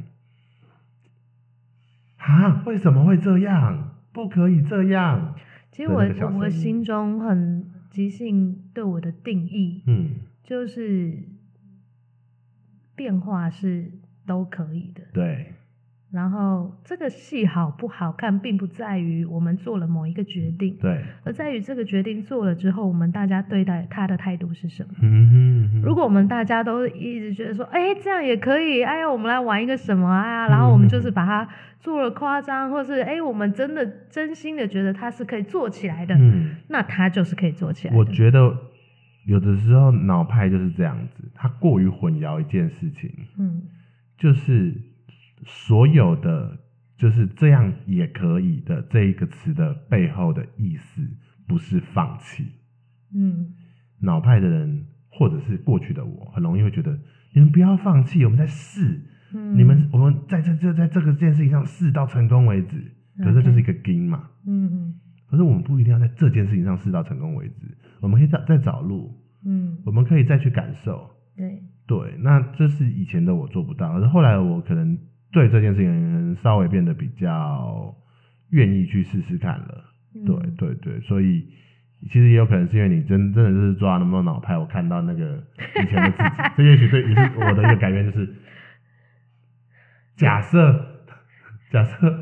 [2.17, 2.61] 啊？
[2.67, 3.95] 为什么会这样？
[4.13, 5.33] 不可以这样。
[5.71, 6.03] 其实我
[6.37, 10.09] 我心中很即兴对我的定义，嗯，
[10.43, 11.17] 就是
[12.95, 13.91] 变化是
[14.25, 15.53] 都可以的，对。
[16.11, 24.89] 然后这个戏好不好看，并不在于我们做了某一个决定，对，而在于这个决定做了之后，我们大家对待他的态度是什么。
[25.01, 25.81] 嗯哼嗯哼。
[25.83, 30.49] 如果我们大家都一直觉得说，哎，这样也可以，哎呀，我们来玩一个什么啊？
[30.49, 31.47] 然后我们就是把它
[31.79, 37.97] 做了夸张，或是哎，我们真的真心的觉得它是可以做起来的，嗯，那它就是可以做起来的。
[37.97, 38.53] 我觉得
[39.27, 43.61] 有的时候脑派就是这样子，它过于混淆一件事情，嗯，
[44.21, 44.89] 就是。
[45.43, 46.59] 所有的
[46.95, 51.01] 就是这样也可以的这一个词的背后的意思，
[51.47, 52.45] 不是放弃。
[53.11, 53.55] 嗯，
[54.01, 56.95] 脑派的人或者是过去的我，很容易会觉得
[57.33, 59.01] 你们不要放弃，我们在试。
[59.33, 62.91] 嗯，你们我们在这这在这个这件事情上试到成功为止。
[63.17, 64.29] 可是这就是一个 game 嘛。
[64.45, 64.99] 嗯嗯。
[65.27, 69.19] 可是我们不一定要在这件事情上试到成功为止，我们可以再再找路。
[69.43, 71.09] 嗯，我们可以再去感受。
[71.35, 71.63] 对
[71.99, 74.97] 对，那这是以前的我做不到，可是后来我可能。
[75.33, 77.95] 对这件事情稍微变得比较
[78.49, 81.47] 愿意去试试看了，嗯、对对对，所以
[82.01, 85.41] 其实也有可能是因为你真真的就是抓那么多脑拍，我看到那个
[85.81, 88.27] 以前的自己， 这也许对也是我的一个改变，就是
[90.19, 90.85] 假设
[91.71, 92.13] 假设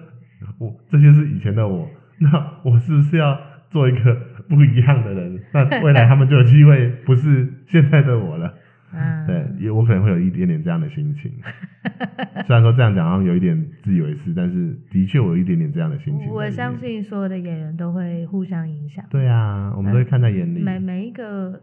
[0.60, 3.36] 我这些是以前的我，那我是不是要
[3.72, 4.14] 做一个
[4.48, 5.42] 不一样的人？
[5.52, 8.54] 那未来他们就有机会不是现在的我了。
[8.94, 11.32] 嗯，对，也我可能会有一点点这样的心情。
[12.48, 16.28] 虽然说这样讲好像有一点自以为是，但是的确我有一点点这样的心情。
[16.30, 19.06] 我相信所有的演员都会互相影响。
[19.10, 20.60] 对啊，我们都会看在眼里。
[20.62, 21.62] 每每一个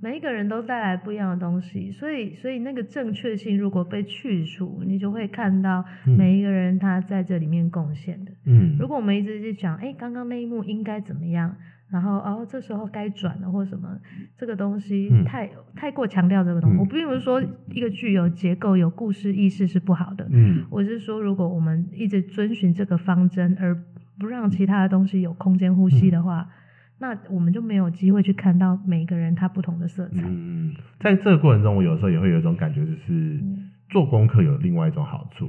[0.00, 5.84] 每一个人都带来不一样的东西，所以所以那个正确性如果被去除，你就会看到
[6.16, 8.30] 每一个人他在这里面贡献的。
[8.46, 11.52] 嗯，如果我们一直去讲，哎，刚刚那一幕应该怎么样，
[11.90, 13.88] 然后哦，这时候该转了或什么，
[14.36, 16.76] 这个东西太、嗯、太过强调这个东西。
[16.76, 23.76] 嗯、我并不是说一个剧有结构、有故事意识是不好的，嗯，我是说如果我们一直遵循这个方针，而
[24.16, 26.42] 不让其他的东西有空间呼吸的话。
[26.42, 26.54] 嗯
[27.00, 30.22] 那我们就没有机会去看到每个人他不同的色彩。
[30.24, 33.40] 嗯，在这个过程中，我有时候也会有一种感觉，就是
[33.88, 35.48] 做功课有另外一种好处，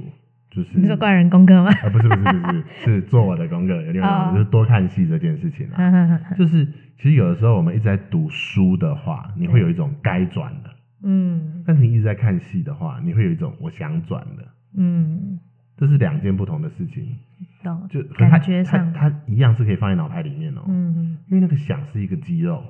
[0.50, 1.70] 就是你说怪人功课吗？
[1.82, 6.34] 啊，不是不是不是，是做我的功课有另外一种，哦、就是多看戏这件事情啊。
[6.36, 6.64] 就是
[6.96, 10.70] 其实有的时候我们一直在读书的话，你会有一种该转的，
[11.02, 15.40] 嗯，但是你一直在看戏的话，你会有一种我想转的，嗯。
[15.76, 17.16] 这是两件不同的事情，
[17.62, 20.62] 懂就感觉上它，它，一样是可以放在脑海里面哦。
[20.68, 22.62] 嗯嗯，因为那个想是一个肌肉，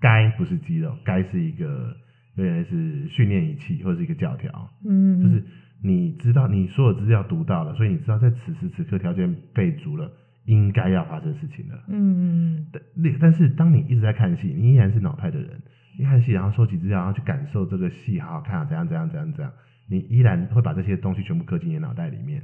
[0.00, 1.96] 该不是肌肉，该是一个
[2.34, 4.70] 有点是训练仪器或者是一个教条。
[4.84, 5.44] 嗯，就是
[5.82, 10.10] 你知道你所有资料读到了，所以你知道在此时此刻条件备足了，
[10.44, 11.84] 应该要发生事情了。
[11.88, 12.82] 嗯嗯，但
[13.20, 15.60] 但是当你一直在看戏，你依然是脑派的人，
[15.98, 19.52] 你看戏然后收集资料，然后去感受这个戏好好看啊，怎样怎样怎样怎样。
[19.88, 22.42] 你依然会把这些东西全部刻进你脑袋里面，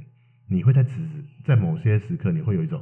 [0.49, 2.81] 你会在此时在某些时刻，你会有一种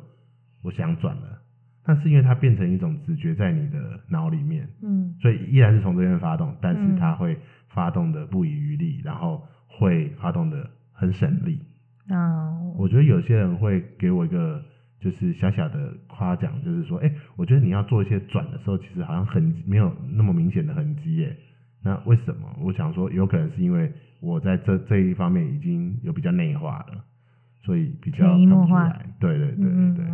[0.63, 1.41] 我想转了，
[1.83, 11.61] 但是因为它变成一种直觉在你的脑里面，嗯，所以依然是从这边发动，但是它会发动的不遗余力，然后会发动的很省力。
[12.09, 14.63] 哦，我觉得有些人会给我一个
[14.99, 21.35] 就是小小的夸奖，就是说，哎，我觉得你要做一些转的时候，其实好像很没有那么明显的痕迹耶。
[21.83, 22.47] 那为什么？
[22.61, 27.05] 我想说，有可能是因为我在这这一方面已经有比较内化了，
[27.61, 29.05] 所以比较看不出来。
[29.19, 30.05] 对对对对对，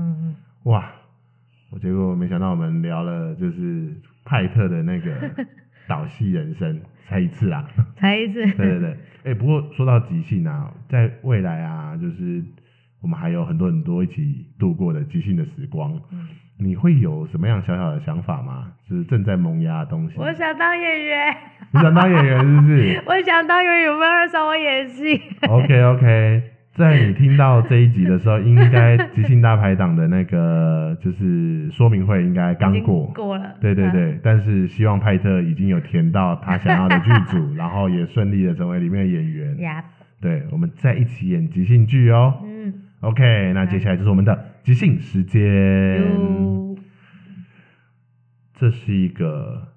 [0.63, 0.91] 哇！
[1.71, 5.11] 我结果没想到我们聊了就是派特的那个
[5.87, 8.45] 导戏人生才一次啊，才一次。
[8.55, 12.43] 对对对，哎、欸，不过说到即兴啊，在未来啊，就是
[13.01, 15.99] 我们还有很多很多一起度过的即兴的时光。
[16.11, 16.27] 嗯
[16.59, 18.71] 你会有什么样小小的想法吗？
[18.87, 20.13] 就是正在萌芽的东西。
[20.19, 21.35] 我想当演员。
[21.71, 23.03] 你想当演员是不是？
[23.09, 26.43] 我想当演员，有没有人找我演戏？OK OK，
[26.75, 33.05] 在你听到这一集的时候，应该即兴大排档的那个 就是说明会应该刚过。
[33.13, 33.55] 过了。
[33.61, 39.55] 对对对，嗯、但是希望派特已经有填到他想要的剧组， 然后也顺利的成为里面的演员。
[40.19, 42.39] 对，我们再一起演即兴剧哦。
[42.43, 42.73] 嗯。
[43.01, 45.41] OK，那接下来就是我们的即兴时间。
[48.55, 49.67] 这是一个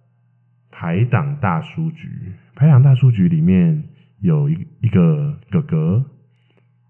[0.71, 2.09] 排档大叔局，
[2.55, 3.83] 排档大叔局里面
[4.21, 6.05] 有一一个哥哥，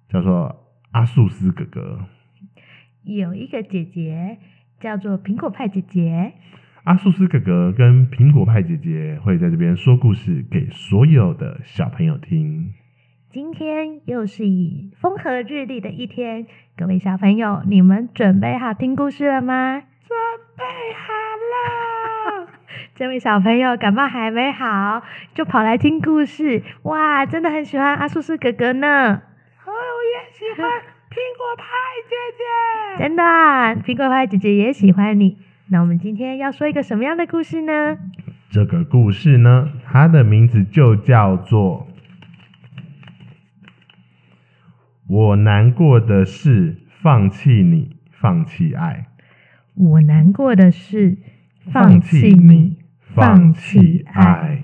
[0.09, 0.57] 叫做
[0.92, 2.01] 阿素斯哥哥。
[3.05, 4.38] 有一个姐姐
[4.81, 6.33] 叫做苹果派姐姐。
[6.85, 12.73] 阿素斯哥哥跟苹果派姐姐会在这边说故事给所有的小朋友听。
[13.31, 19.81] 今天又是以风和日丽的一天，各位小朋友，你们准备好听故事了吗？
[19.81, 20.16] 准
[20.57, 20.64] 备
[20.95, 21.12] 好
[22.42, 22.49] 了。
[22.95, 25.03] 这位小朋友感冒还没好，
[25.35, 29.23] 就跑来听故事，哇，真的很喜欢阿素斯哥哥呢。
[30.46, 30.70] 喜欢
[31.11, 31.64] 苹果派
[32.09, 32.44] 姐姐。
[32.98, 35.38] 真的，啊苹果派姐姐也喜欢你。
[35.68, 37.98] 那我们今天要说一个什么样的故事呢？
[38.50, 41.88] 这个故事呢，它的名字就叫做。
[45.09, 49.06] 我难过的是放弃你，放弃爱。
[49.74, 51.18] 我难过的是
[51.72, 54.62] 放弃你，放弃爱。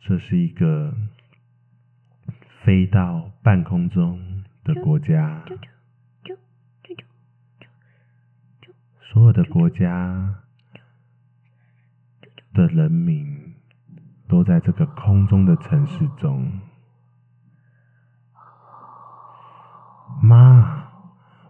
[0.00, 0.94] 这是一个
[2.64, 5.44] 飞到半空中的国家，
[9.02, 10.36] 所有的国家
[12.54, 13.54] 的人民
[14.26, 16.50] 都在这个空中的城市中。
[20.22, 20.88] 妈，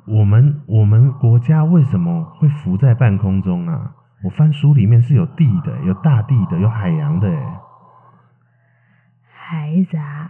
[0.06, 3.94] 我们我们国家为什么会浮在半空中啊？
[4.24, 7.28] 我翻书里面是有地的，有大地的，有海洋的。
[9.30, 10.28] 孩子啊，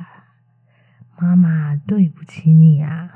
[1.18, 3.10] 妈妈对不起你啊！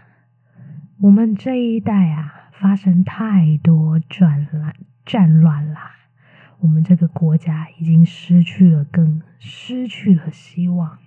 [1.00, 5.92] 我们这一代啊，发生太多战乱战乱啦，
[6.61, 10.98] 我们这个国家已经失去了根，失去了希望，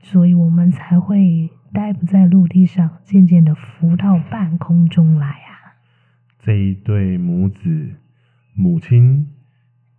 [0.00, 1.50] 所以我们才会。
[1.70, 5.76] 待不在陆地上，渐渐的浮到半空中来啊！
[6.38, 7.96] 这一对母子，
[8.54, 9.28] 母亲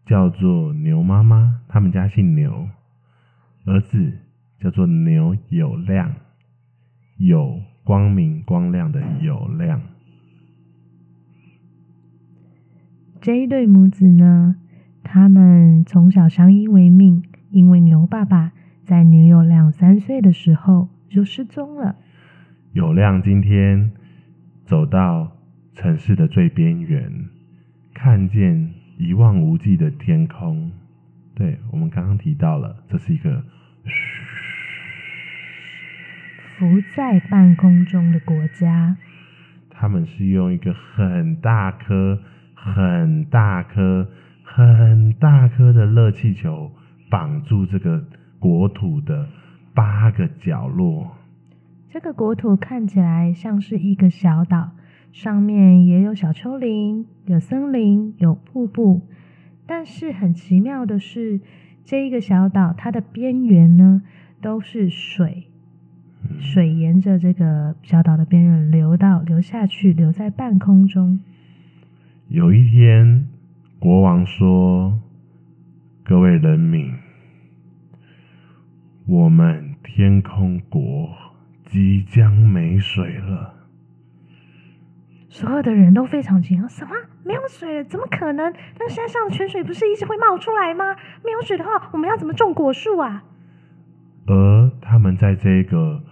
[0.04, 2.70] 叫做牛妈妈，他们家姓牛，
[3.66, 4.18] 儿子
[4.60, 6.14] 叫做牛有亮，
[7.18, 9.82] 有光明光亮的有亮。
[13.22, 14.56] 这一对母子呢，
[15.04, 21.96] 他们从小相依为命，因为牛爸爸在牛有亮三岁的时候就失踪了。
[22.74, 23.92] 有亮今天
[24.66, 25.32] 走到
[25.74, 27.12] 城市的最边缘，
[27.94, 30.72] 看见一望无际的天空。
[31.34, 33.44] 对，我们刚刚提到了，这是一个
[36.60, 38.98] 浮在半空中的国家。
[39.70, 42.20] 他们是用一个很大颗、
[42.54, 44.10] 很大颗、
[44.44, 46.70] 很大颗的热气球
[47.10, 48.04] 绑住这个
[48.40, 49.26] 国土的
[49.74, 51.16] 八个角落。
[51.88, 54.72] 这个国土看起来像是一个小岛，
[55.14, 59.08] 上面也有小丘陵、有森林、有瀑布。
[59.66, 61.40] 但是很奇妙的是，
[61.86, 64.02] 这一个小岛它的边缘呢
[64.42, 65.46] 都是水。
[66.40, 71.20] 水沿着这个小岛的边缘流到流下去，留在半空中。
[72.28, 73.28] 有一天，
[73.80, 75.00] 国王说
[76.06, 76.94] ：“各位人民，
[79.08, 81.10] 我们天空国
[81.66, 83.56] 即将没水了。”
[85.30, 86.92] 所有的人都非常惊讶：“什么？
[87.24, 87.84] 没有水了？
[87.84, 88.54] 怎么可能？
[88.80, 90.96] 那山上的泉水不是一直会冒出来吗？
[91.24, 93.24] 没有水的话，我们要怎么种果树啊？”
[94.28, 96.04] 而他们在这个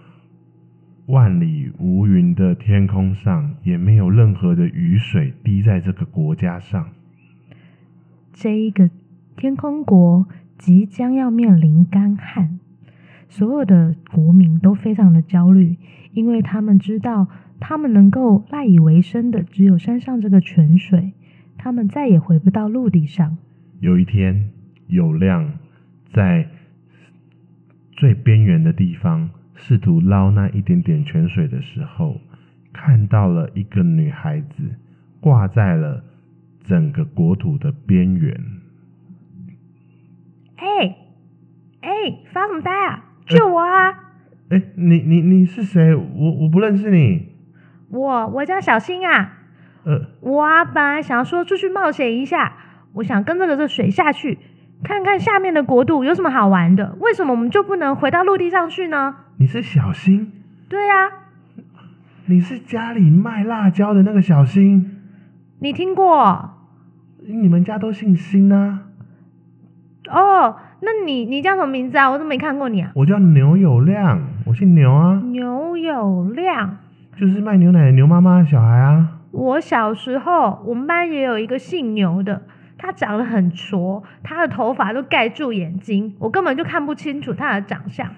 [1.08, 6.90] 万里无云的天空上，也没有任何的雨水滴在这个国家上。
[8.34, 8.90] 这一个
[9.34, 10.26] 天空国
[10.58, 12.60] 即将要面临干旱，
[13.28, 15.76] 所有的国民都非常的焦虑，
[16.12, 17.26] 因为他们知道，
[17.58, 21.14] 他们能够赖以为生的只有山上这个泉水，
[21.56, 23.38] 他们再也回不到陆地上。
[23.80, 24.50] 有一天，
[24.88, 25.54] 有亮
[26.12, 26.48] 在。
[27.90, 29.28] 最边缘的地方，
[29.60, 32.20] 试图捞那一点点泉水的时候，
[32.72, 34.76] 看到了一个女孩子
[35.20, 36.04] 挂在了
[36.62, 38.40] 整个国土的边缘。
[40.56, 40.96] 哎
[41.80, 41.90] 哎，
[42.32, 43.04] 发什么呆啊？
[43.26, 43.90] 救我啊！
[44.48, 45.94] 哎，你你你是谁？
[45.94, 47.28] 我我不认识你。
[47.90, 49.38] 我我叫小新啊。
[49.84, 52.56] 呃，我啊，本来想说出去冒险一下，
[52.94, 54.38] 我想跟着这个水下去。
[54.82, 56.96] 看看下面的国度有什么好玩的？
[57.00, 59.16] 为什么我们就不能回到陆地上去呢？
[59.38, 60.32] 你是小新？
[60.68, 61.10] 对呀。
[62.26, 64.98] 你是家里卖辣椒的那个小新？
[65.60, 66.50] 你听过？
[67.26, 68.82] 你们家都姓新啊？
[70.10, 72.10] 哦，那你你叫什么名字啊？
[72.10, 72.92] 我怎么没看过你啊。
[72.94, 75.20] 我叫牛有亮，我姓牛啊。
[75.24, 76.78] 牛有亮，
[77.16, 79.08] 就是卖牛奶的牛妈妈的小孩啊。
[79.32, 82.42] 我小时候，我们班也有一个姓牛的。
[82.78, 88.08] 他长得很矬，他的头发都盖住眼睛，我根本就看不清楚他的长相。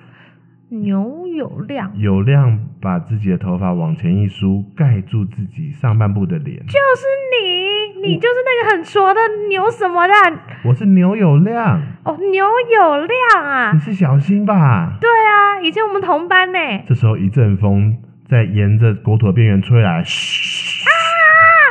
[0.69, 6.59] 牛有亮，有亮把自己的头发往前一梳，盖住自己上半部的脸。
[6.59, 10.15] 就是你，你就是那个很矬的牛什么的。
[10.63, 11.83] 我是牛有亮。
[12.05, 13.73] 哦，牛有亮啊！
[13.73, 14.97] 你是小新吧？
[15.01, 16.59] 对啊，以前我们同班呢。
[16.87, 17.97] 这时候一阵风
[18.29, 20.85] 在沿着国土的边缘吹来，嘘！
[20.87, 20.93] 啊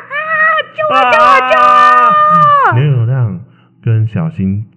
[0.10, 0.22] 啊！
[0.76, 1.00] 救我！
[1.00, 1.40] 救我！
[1.50, 2.49] 救我！
[3.90, 4.68] 跟小新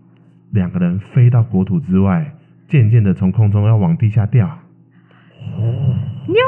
[0.52, 2.34] 两个人飞到国土之外，
[2.66, 4.48] 渐渐的从空中要往地下掉。
[5.38, 6.40] 牛有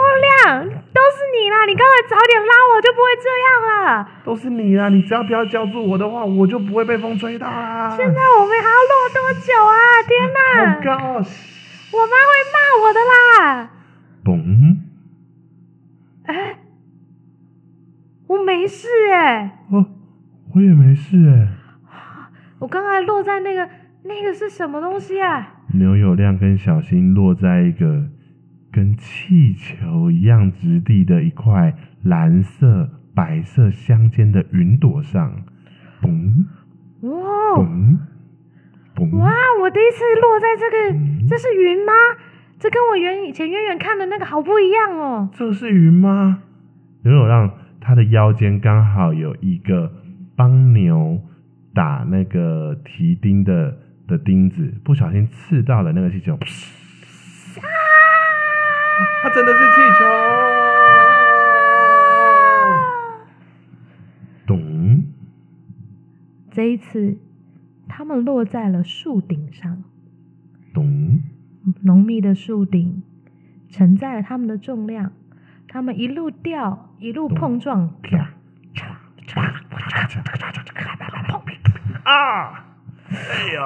[0.49, 1.67] 亮，都是你啦！
[1.69, 4.09] 你刚才早点拉我就不会这样了。
[4.25, 4.89] 都是你啦！
[4.89, 7.91] 你只要不要叫住我的话，我就不会被风吹到啦。
[7.91, 9.77] 现在我们还要落多久啊？
[10.09, 10.41] 天哪！
[10.73, 11.21] 好高！
[11.93, 13.71] 我妈会骂我的啦。
[14.25, 14.79] 嘣！
[16.25, 16.59] 哎，
[18.29, 19.59] 我没事哎。
[19.71, 19.85] 哦。
[20.55, 21.49] 我也没事哎，
[22.59, 23.69] 我刚才落在那个
[24.05, 25.55] 那个是什么东西啊？
[25.73, 28.05] 牛有亮跟小新落在一个
[28.73, 35.33] 跟气球一样质地的一块蓝色白色相间的云朵上，
[36.01, 36.45] 嘣，
[37.03, 37.21] 哇，
[37.57, 37.99] 嘣，
[38.95, 39.33] 嘣，哇！
[39.61, 41.93] 我第一次落在这个，嗯、这是云吗？
[42.59, 45.29] 这跟我远以前远远看的那个好不一样哦。
[45.33, 46.43] 这是云吗？
[47.03, 49.93] 牛有亮他的腰间刚好有一个。
[50.37, 51.21] 帮牛
[51.75, 56.39] 打那个提钉的的钉子，不小心刺到了那个气球，啊！
[59.23, 60.05] 它真的是气球！
[64.47, 65.03] 咚！
[66.53, 67.19] 这一次，
[67.89, 69.83] 他们落在了树顶上。
[70.73, 71.21] 咚！
[71.83, 73.03] 浓密的树顶
[73.69, 75.13] 承载了他们的重量，
[75.67, 78.31] 他们一路掉，一路碰撞，啪！
[82.05, 82.65] 啊！
[83.11, 83.61] 哎呀，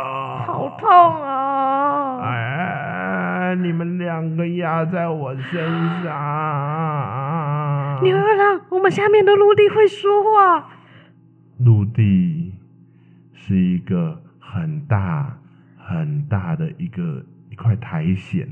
[0.46, 0.88] 好痛
[1.22, 2.20] 啊！
[2.22, 5.64] 哎，你们两个压在我身
[6.02, 8.00] 上。
[8.02, 10.68] 牛二郎，我们下面的陆地会说话。
[11.58, 12.54] 陆地
[13.32, 15.38] 是一个很大
[15.78, 18.46] 很大的一个一块苔藓。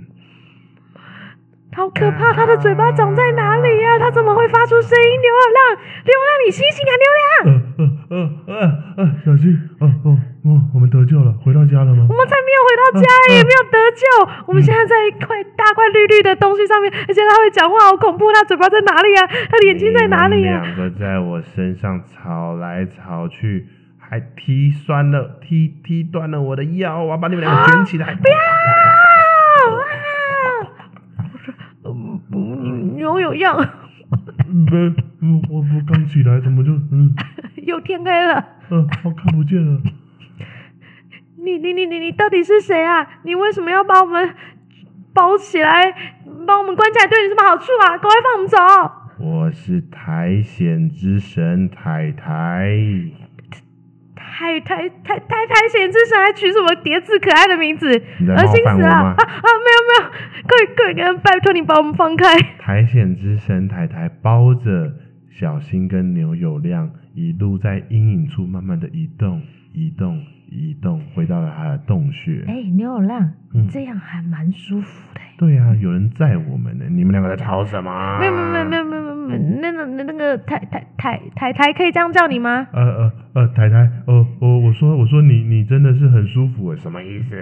[1.77, 2.33] 好可怕！
[2.33, 3.99] 他的嘴巴长在哪里呀？
[3.99, 5.21] 他怎么会发出声音？
[5.21, 5.61] 牛耳亮，
[6.09, 6.93] 牛耳亮，你醒醒啊！
[6.97, 7.29] 牛亮，
[7.77, 8.17] 呃呃
[8.49, 8.55] 呃
[8.97, 9.53] 呃小心！
[9.81, 10.17] 哦哦
[10.49, 12.07] 哦，我们得救了，回到家了吗？
[12.09, 13.07] 我们才没有回到家，
[13.37, 14.03] 也没有得救。
[14.47, 18.33] 我们现在在一块大块绿绿的东西上面，而且他会讲话，好恐怖！
[18.33, 19.27] 他嘴巴在哪里呀？
[19.27, 20.63] 他的眼睛在哪里呀？
[20.65, 23.69] 两个在我身上吵来吵去，
[23.99, 28.15] 还踢酸了，踢踢断了我的腰，我要把你们两个卷起来！
[28.15, 28.35] 不要！
[33.27, 34.75] 有样，不，
[35.53, 37.13] 我我刚起来，怎么就嗯？
[37.67, 38.45] 又天黑了。
[38.71, 39.81] 嗯、呃，我看不见了。
[41.39, 43.21] 你你你你你到底是谁啊？
[43.25, 44.35] 你为什么要把我们
[45.13, 45.93] 包起来，
[46.47, 47.07] 把我们关起来？
[47.09, 47.99] 对你什么好处啊？
[47.99, 48.57] 赶快放我们走！
[49.19, 52.79] 我是苔藓之神苔苔。
[54.37, 57.89] 苔苔苔苔苔藓之神还取什么叠字可爱的名字？
[57.89, 58.89] 恶心死了！
[58.89, 60.11] 啊啊，没有没有，
[60.43, 62.37] 快快点，拜托你把我们放开！
[62.59, 64.93] 苔藓之神苔苔包着
[65.31, 69.41] 小新跟牛有亮，一路在阴影处慢慢的移动，
[69.73, 70.23] 移动。
[70.49, 72.45] 移动回到了他的洞穴。
[72.47, 75.21] 哎、欸，牛有亮，嗯，这样还蛮舒服的。
[75.39, 76.87] 对啊，有人载我们呢。
[76.89, 78.19] 你们两个在吵什么？
[78.19, 82.67] 没有没有没有没有没有没有，那个那那个台台台台台可以这样叫你吗？
[82.73, 83.77] 呃呃呃，太太，
[84.07, 87.37] 哦哦，我说我说你你真的是很舒服，什么意思？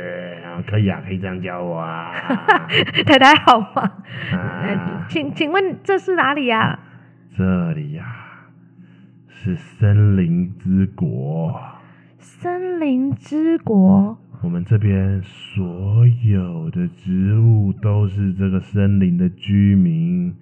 [0.45, 2.11] 啊，可以啊，可以这样叫我啊。
[3.07, 3.93] 太太好吗？
[4.33, 6.79] 啊，请请问这是哪里呀？
[7.37, 8.05] 这里呀，
[9.29, 11.61] 是森林之国。
[12.19, 20.35] 森林之国，我们这边所有的植物都是这个森林的居民。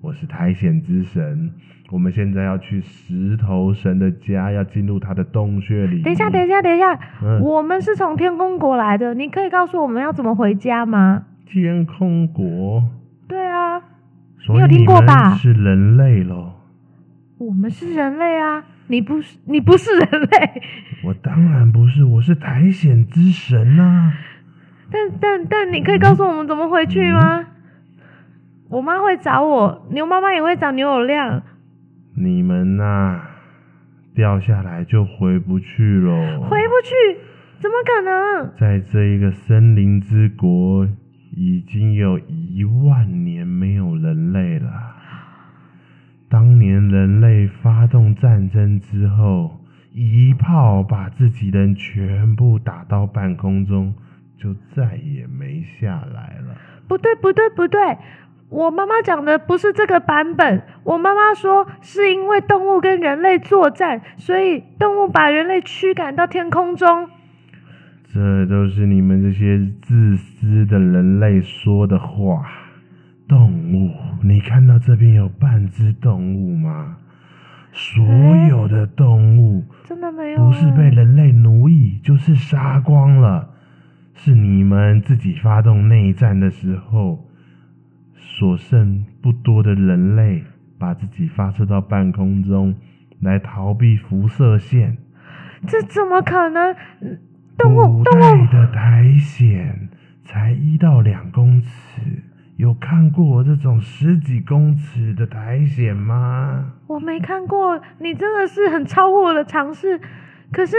[0.00, 1.50] 我是苔藓之神，
[1.90, 6.02] 我们现在要去石头神的家，要进入他的洞穴里。
[6.02, 11.24] 等一下，等一下，等一下，嗯，我们是从天空国来的，你可以告诉我们要怎么回家吗？
[11.44, 12.84] 天空国？
[13.26, 13.78] 对啊，
[14.48, 15.34] 你有听过吧？
[15.34, 16.52] 是人类喽。
[17.38, 18.64] 我们是人类啊。
[18.88, 20.62] 你不是你不是人类，
[21.04, 24.12] 我当然不是，我是苔藓之神呐、啊。
[24.90, 27.40] 但但但你可以告诉我们怎么回去吗？
[27.40, 27.46] 嗯、
[28.70, 31.42] 我妈会找我，牛妈妈也会找牛有亮。
[32.14, 33.30] 你们呐、啊，
[34.14, 36.40] 掉下来就回不去喽。
[36.48, 36.94] 回不去？
[37.60, 38.50] 怎么可能？
[38.58, 40.88] 在这一个森林之国，
[41.36, 44.70] 已经有一万年没有人类了。
[46.30, 49.60] 当年人类发动战争之后，
[49.92, 53.94] 一炮把自己人全部打到半空中，
[54.36, 56.54] 就再也没下来了。
[56.86, 57.80] 不对，不对，不对！
[58.50, 60.62] 我妈妈讲的不是这个版本。
[60.84, 67.08] 我妈妈说，是因为动物跟人类作战，所以动物把人类驱赶到天空中。
[68.12, 72.46] 这都是你们这些自私的人类说的话。
[73.28, 76.96] 动物，你看到这边有半只动物吗？
[77.70, 78.04] 所
[78.48, 83.50] 有的动物真的没有，不是被人类奴役，就是杀光了。
[84.14, 87.28] 是你们自己发动内战的时候，
[88.16, 90.42] 所剩不多的人类
[90.78, 92.74] 把自己发射到半空中
[93.20, 94.96] 来逃避辐射线。
[95.66, 96.74] 这怎么可能？
[97.56, 99.88] 动物，动物的苔藓
[100.24, 102.24] 才一到两公尺。
[102.58, 106.72] 有看过我这种十几公尺的苔藓吗？
[106.88, 110.00] 我没看过，你真的是很超乎我的常识。
[110.52, 110.76] 可是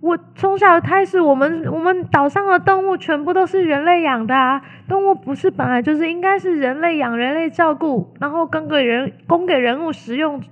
[0.00, 4.62] 我从小开始，我们我们岛上的动物全部都是人类养的啊！
[4.88, 10.42] 动物不是本来就是应该是人类养、人类照顾，然后供给人供给人物食用。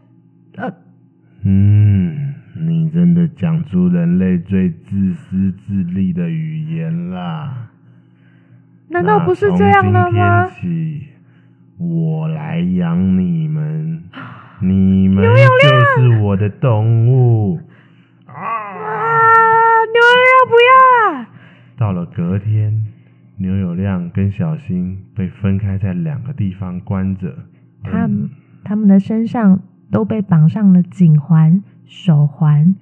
[0.57, 0.71] 呃，
[1.47, 2.35] 嗯，
[2.67, 7.71] 你真的讲出人类最自私自利的语言啦！
[8.91, 10.47] 难道不是这样的吗？
[10.47, 11.09] 从今天起，
[11.79, 14.03] 我来养你们，
[14.63, 17.61] 你们就是我的动物。
[18.27, 18.33] 啊！
[19.93, 20.71] 牛有亮不要
[21.21, 21.29] 啊！
[21.77, 22.87] 到了隔天，
[23.37, 27.35] 牛有亮跟小新被分开在两个地方关着。
[27.83, 28.31] 他、嗯、
[28.65, 29.61] 他们的身上
[29.91, 32.75] 都被绑上了颈环、手环，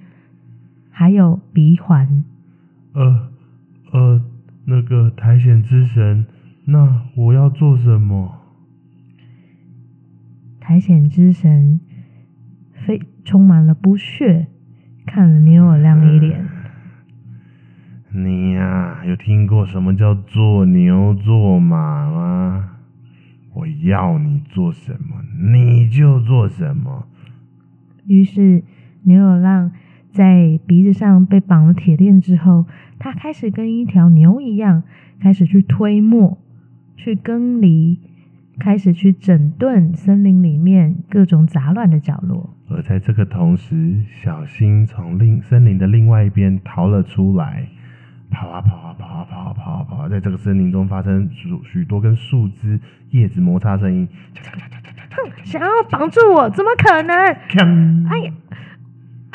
[0.91, 2.25] 还有鼻环。
[2.95, 3.29] 呃
[3.93, 4.23] 呃。
[4.69, 6.27] 那个苔藓之神，
[6.65, 8.41] 那我要做什么？
[10.61, 11.81] 苔藓之神
[12.73, 14.49] 非充满了不屑，
[15.07, 16.45] 看了牛有亮一脸。
[18.11, 22.79] 你呀、啊，有听过什么叫做牛做马吗？
[23.55, 25.23] 我要你做什么，
[25.55, 27.07] 你就做什么。
[28.07, 28.65] 于是
[29.05, 29.71] 牛有亮
[30.17, 32.65] 在鼻子上被绑了铁链之后，
[32.99, 34.83] 他开始跟一条牛一样，
[35.21, 36.39] 开始去推磨、
[36.97, 37.99] 去耕犁，
[38.59, 42.57] 开始去整顿森林里面各种杂乱的角落。
[42.71, 47.69] 而在这个同时，小新从另森林的另外一边逃了出来，
[48.31, 54.09] 跑啊跑啊跑啊跑啊跑啊跑啊，在这个森林中发生许许多跟树枝、叶子摩擦声音。
[55.11, 57.15] 哼，想要绑住我，怎么可能？
[58.09, 58.33] 哎呀！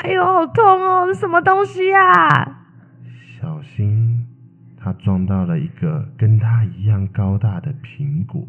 [0.02, 1.04] 哎呦，好痛哦！
[1.06, 2.64] 这什么东西啊？
[3.40, 4.26] 小心，
[4.76, 8.42] 他撞到了一个跟他一样高大的苹果。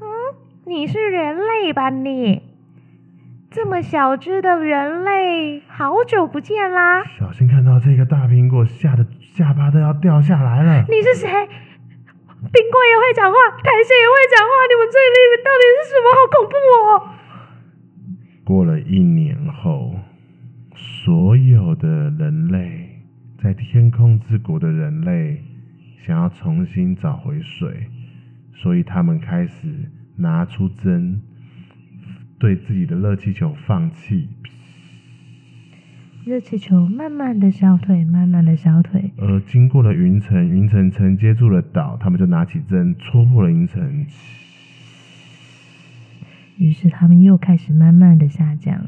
[0.00, 0.06] 嗯，
[0.64, 1.90] 你是人类吧？
[1.90, 2.40] 你
[3.50, 7.02] 这么小只的人类，好久不见啦！
[7.18, 9.04] 小心看到这个大苹果，吓得
[9.34, 10.84] 下巴都要掉下来了。
[10.88, 11.28] 你是谁？
[11.28, 11.34] 苹
[12.70, 16.06] 果也会讲话，苔藓也会讲话，你们这里面到底是什么？
[16.14, 16.54] 好恐怖
[16.86, 17.19] 哦！
[18.50, 19.94] 过了一年后，
[20.74, 23.00] 所有的人类
[23.38, 25.40] 在天空之国的人类
[26.04, 27.86] 想要重新找回水，
[28.52, 31.22] 所以他们开始拿出针，
[32.40, 34.28] 对自己的热气球放气。
[36.24, 39.12] 热气球慢慢的消退，慢慢的消退。
[39.16, 44.04] 而经过了云层，云层承接住了岛，他们就拿起针戳破了云层。
[46.60, 48.84] 于是他们又开始慢慢的下降。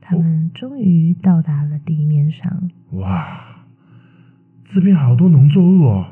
[0.00, 2.70] 他们终于到达了地面上。
[2.92, 3.40] 哇，
[4.72, 6.06] 这边好多农作物哦！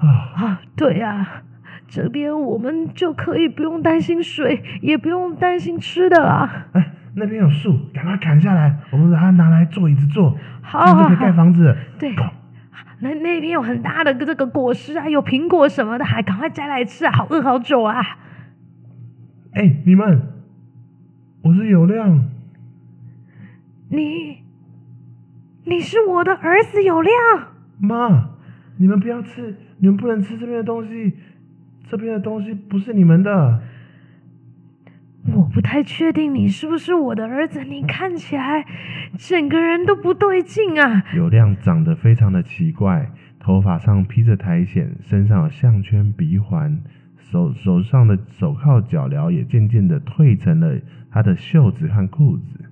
[0.00, 1.44] 啊啊，对呀，
[1.88, 6.66] 这边我们就可以不用担心水，也不用担心吃的啦。
[6.72, 11.74] 哎，那边有树，赶快砍下来，我们把它拿来做椅子坐，好，好，好，这样就可以盖房子。
[11.98, 12.14] 对。
[13.00, 17.12] 那那边有很大的这个果实啊，有苹果什么的，还赶快摘来吃啊！
[17.12, 18.00] 好饿好久啊！
[19.52, 20.22] 哎、欸，你们，
[21.42, 22.24] 我是有亮。
[23.88, 24.38] 你，
[25.64, 27.14] 你是我的儿子有亮。
[27.78, 28.30] 妈，
[28.78, 31.14] 你们不要吃，你们不能吃这边的东西，
[31.88, 33.60] 这边的东西不是你们的。
[35.34, 38.64] 我不太确定你是不是我的儿子，你看起来
[39.18, 41.04] 整个人都不对劲啊！
[41.14, 46.78] 有亮长得非常的奇怪，头发上披着苔藓，身上有项圈、鼻环，
[47.16, 50.78] 手手上的手铐脚镣也渐渐的褪成了
[51.10, 52.64] 他的袖子和裤子。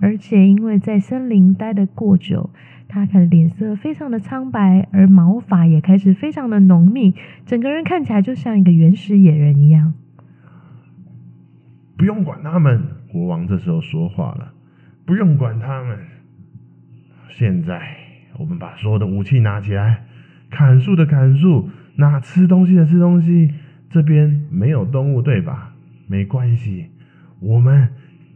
[0.00, 2.50] 而且因为在森林待得过久，
[2.88, 9.94] 他看脸色非常的苍白，而毛发也开始非常的浓密，整个人看起来就像一个原始野人一样。
[11.98, 14.52] 不用管他们，国王这时候说话了。
[15.04, 15.98] 不用管他们，
[17.28, 17.96] 现在
[18.38, 20.04] 我们把所有的武器拿起来，
[20.48, 23.52] 砍树的砍树，那吃东西的吃东西。
[23.90, 25.74] 这边没有动物，对吧？
[26.06, 26.90] 没关系，
[27.40, 27.88] 我们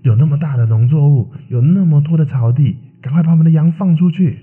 [0.03, 4.39] 有那么大的农作物，有那么多的草地，赶快把我们的羊放出去。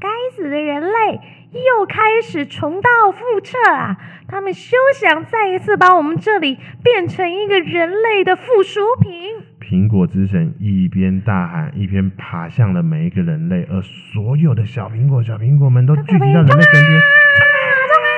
[0.00, 1.20] 该死的人类！
[1.56, 3.96] 又开始重蹈覆辙啊！
[4.28, 9.12] 他们休想再一次把我们这里变成一个人类的附属品。
[9.60, 17.00] 苹果之神一边大喊，一边爬向了每一个人类，而所有的小苹果、小苹果们都聚集到人类身边。
[17.00, 18.10] 冲啊！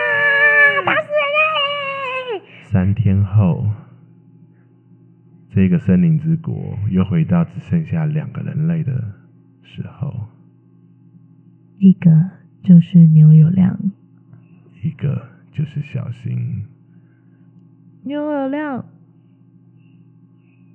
[0.83, 0.87] 啊！
[0.87, 2.43] 打死人类！
[2.65, 3.67] 三天后，
[5.55, 8.93] 这个森林之国又回到只剩下两个人类的
[9.63, 10.29] 时候。
[11.79, 12.11] 一个。
[12.63, 13.79] 就是牛有亮，
[14.83, 16.65] 一个就是小新。
[18.03, 18.85] 牛有亮，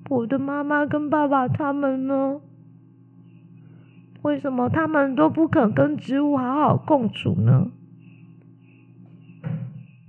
[0.10, 2.42] 我的妈妈跟爸爸他们呢？
[4.22, 7.72] 为什么他们都不肯跟植物好好共处呢？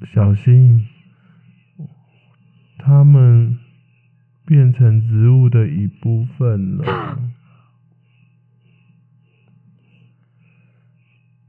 [0.07, 0.87] 小新，
[2.79, 3.59] 他们
[4.47, 7.19] 变成植物的一部分了。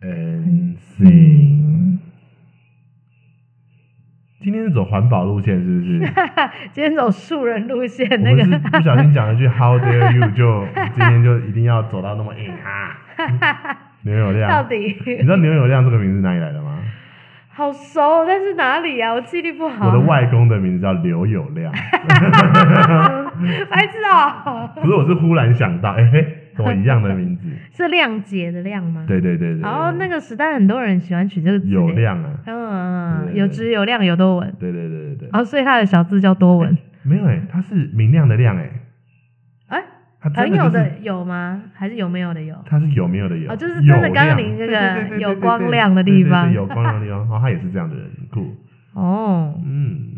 [0.01, 1.03] N C，
[4.39, 5.99] 今天是走环保路线是不是？
[6.73, 12.97] 今天走树人路线，那个是不小心讲了句 How dare you，就 今天就一定要走到那么硬啊！
[14.03, 16.79] 牛友亮，到底你知道牛友亮这个名字哪里来的吗？
[17.49, 19.13] 好熟，但是哪里啊？
[19.13, 19.87] 我记忆力不好。
[19.87, 21.73] 我的外公的名字叫刘友亮，
[23.71, 24.67] 白痴啊！
[24.75, 26.41] 不是，我是忽然想到，哎嘿。
[26.55, 29.03] 跟我一样的名字，是谅解的谅吗？
[29.05, 29.61] 对对对对。
[29.61, 32.39] 然后那个时代很多人喜欢取这个字，有亮啊。
[32.45, 34.53] 嗯，有质有量有多文。
[34.57, 35.29] 对对对对对。
[35.31, 36.77] 然后所以他的小字叫多文。
[37.03, 38.69] 没有哎，他是明亮的亮哎。
[39.67, 39.83] 哎，
[40.21, 41.63] 很有的有吗？
[41.73, 42.55] 还是有没有的有？
[42.65, 43.51] 他是有没有的有？
[43.51, 46.51] 哦，就是真的刚刚您那个有光亮的地方。
[46.53, 48.55] 有光亮的地方，然后，他也是这样的人，酷。
[48.93, 50.14] 哦，嗯，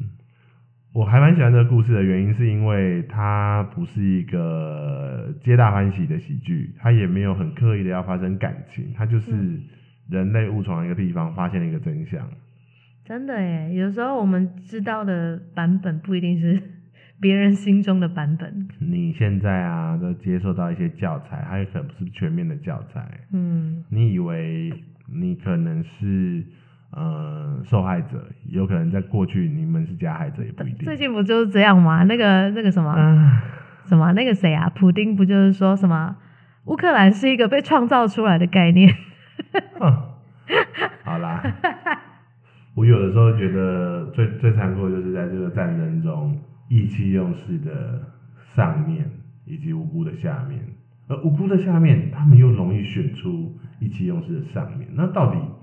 [0.97, 9.31] 我还蛮喜欢这个故事的原因，是因为它不是一个皆大欢喜的喜剧，它也没有很刻意的要发生感情，它就是
[10.09, 12.27] 人类误闯一个地方，发现了一个真相。
[13.05, 16.59] 真的耶，有时候我们知道的版本不一定是
[17.21, 18.67] 别人心中的版本。
[18.79, 23.07] 你现在啊，都接受到一些教材，它也可能不是全面的教材。
[23.31, 24.73] 嗯，你以为
[25.13, 26.43] 你可能是
[26.97, 30.85] 呃受害者，有可能在过去你们是加害者，也不一定。
[30.85, 32.03] 最近不就是这样吗？
[32.03, 33.41] 那个那个什么、呃、
[33.85, 34.67] 什么那个谁啊？
[34.75, 36.15] 普丁不就是说什么
[36.65, 38.91] 乌克兰是一个被创造出来的概念？
[41.03, 41.43] 好啦。
[42.75, 46.37] 我有的时候觉得最最残酷的就是在这个战争中，
[46.69, 48.01] 意气用事的
[48.55, 49.09] 上面
[49.45, 50.59] 以及无辜的下面，
[51.07, 54.87] 而无辜的下面，他们又容易选出意气用事的上面。
[54.93, 55.56] 那到底，我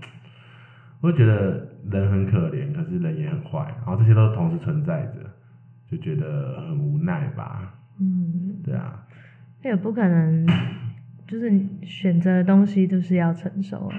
[1.04, 5.30] 会觉得人很可怜，可是人也很坏，然后这些都同时存在着，
[5.90, 7.74] 就觉得很无奈吧。
[8.00, 9.06] 嗯，对啊，
[9.62, 10.46] 那也不可能，
[11.26, 11.52] 就是
[11.82, 13.96] 选择的东西就是要承受啊。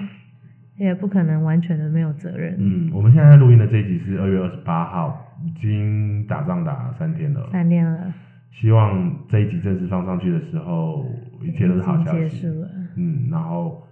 [0.78, 2.54] 也不可能完全的没有责任。
[2.58, 7.48] 嗯，我们现在录音的这一集是二月二十八号，已经打仗打三天了。
[7.50, 8.12] 三天了。
[8.50, 11.06] 希望这一集正式放上去的时候，
[11.42, 12.18] 一切都是好消息。
[12.18, 12.68] 结束了。
[12.96, 13.86] 嗯，然后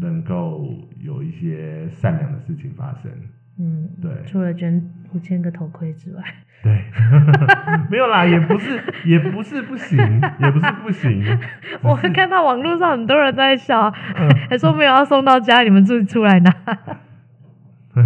[0.00, 0.66] 能够
[1.02, 3.10] 有一些善良的事情发生。
[3.58, 4.10] 嗯，对。
[4.24, 4.82] 除了捐
[5.12, 6.22] 五千个头盔之外。
[6.62, 6.72] 对，
[7.90, 9.98] 没有啦，也不是，也不是不行，
[10.38, 11.38] 也不是不行。
[11.82, 16.50] 我看到网络上很多人在笑，嗯、还说没有要送到家，你们自己出来拿。
[17.92, 18.04] 对，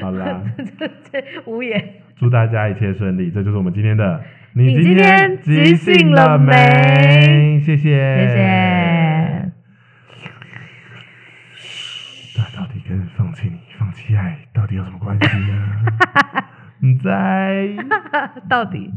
[0.00, 0.40] 好啦，
[1.44, 1.94] 无言。
[2.16, 4.22] 祝大家一切顺利，这就是我们今天的。
[4.54, 7.60] 你今天即兴了没？
[7.62, 9.52] 谢谢，谢谢。
[12.38, 13.32] 那到底跟放
[14.52, 15.84] 到底有什么关系呢？
[16.80, 17.68] 你在
[18.48, 18.92] 到底？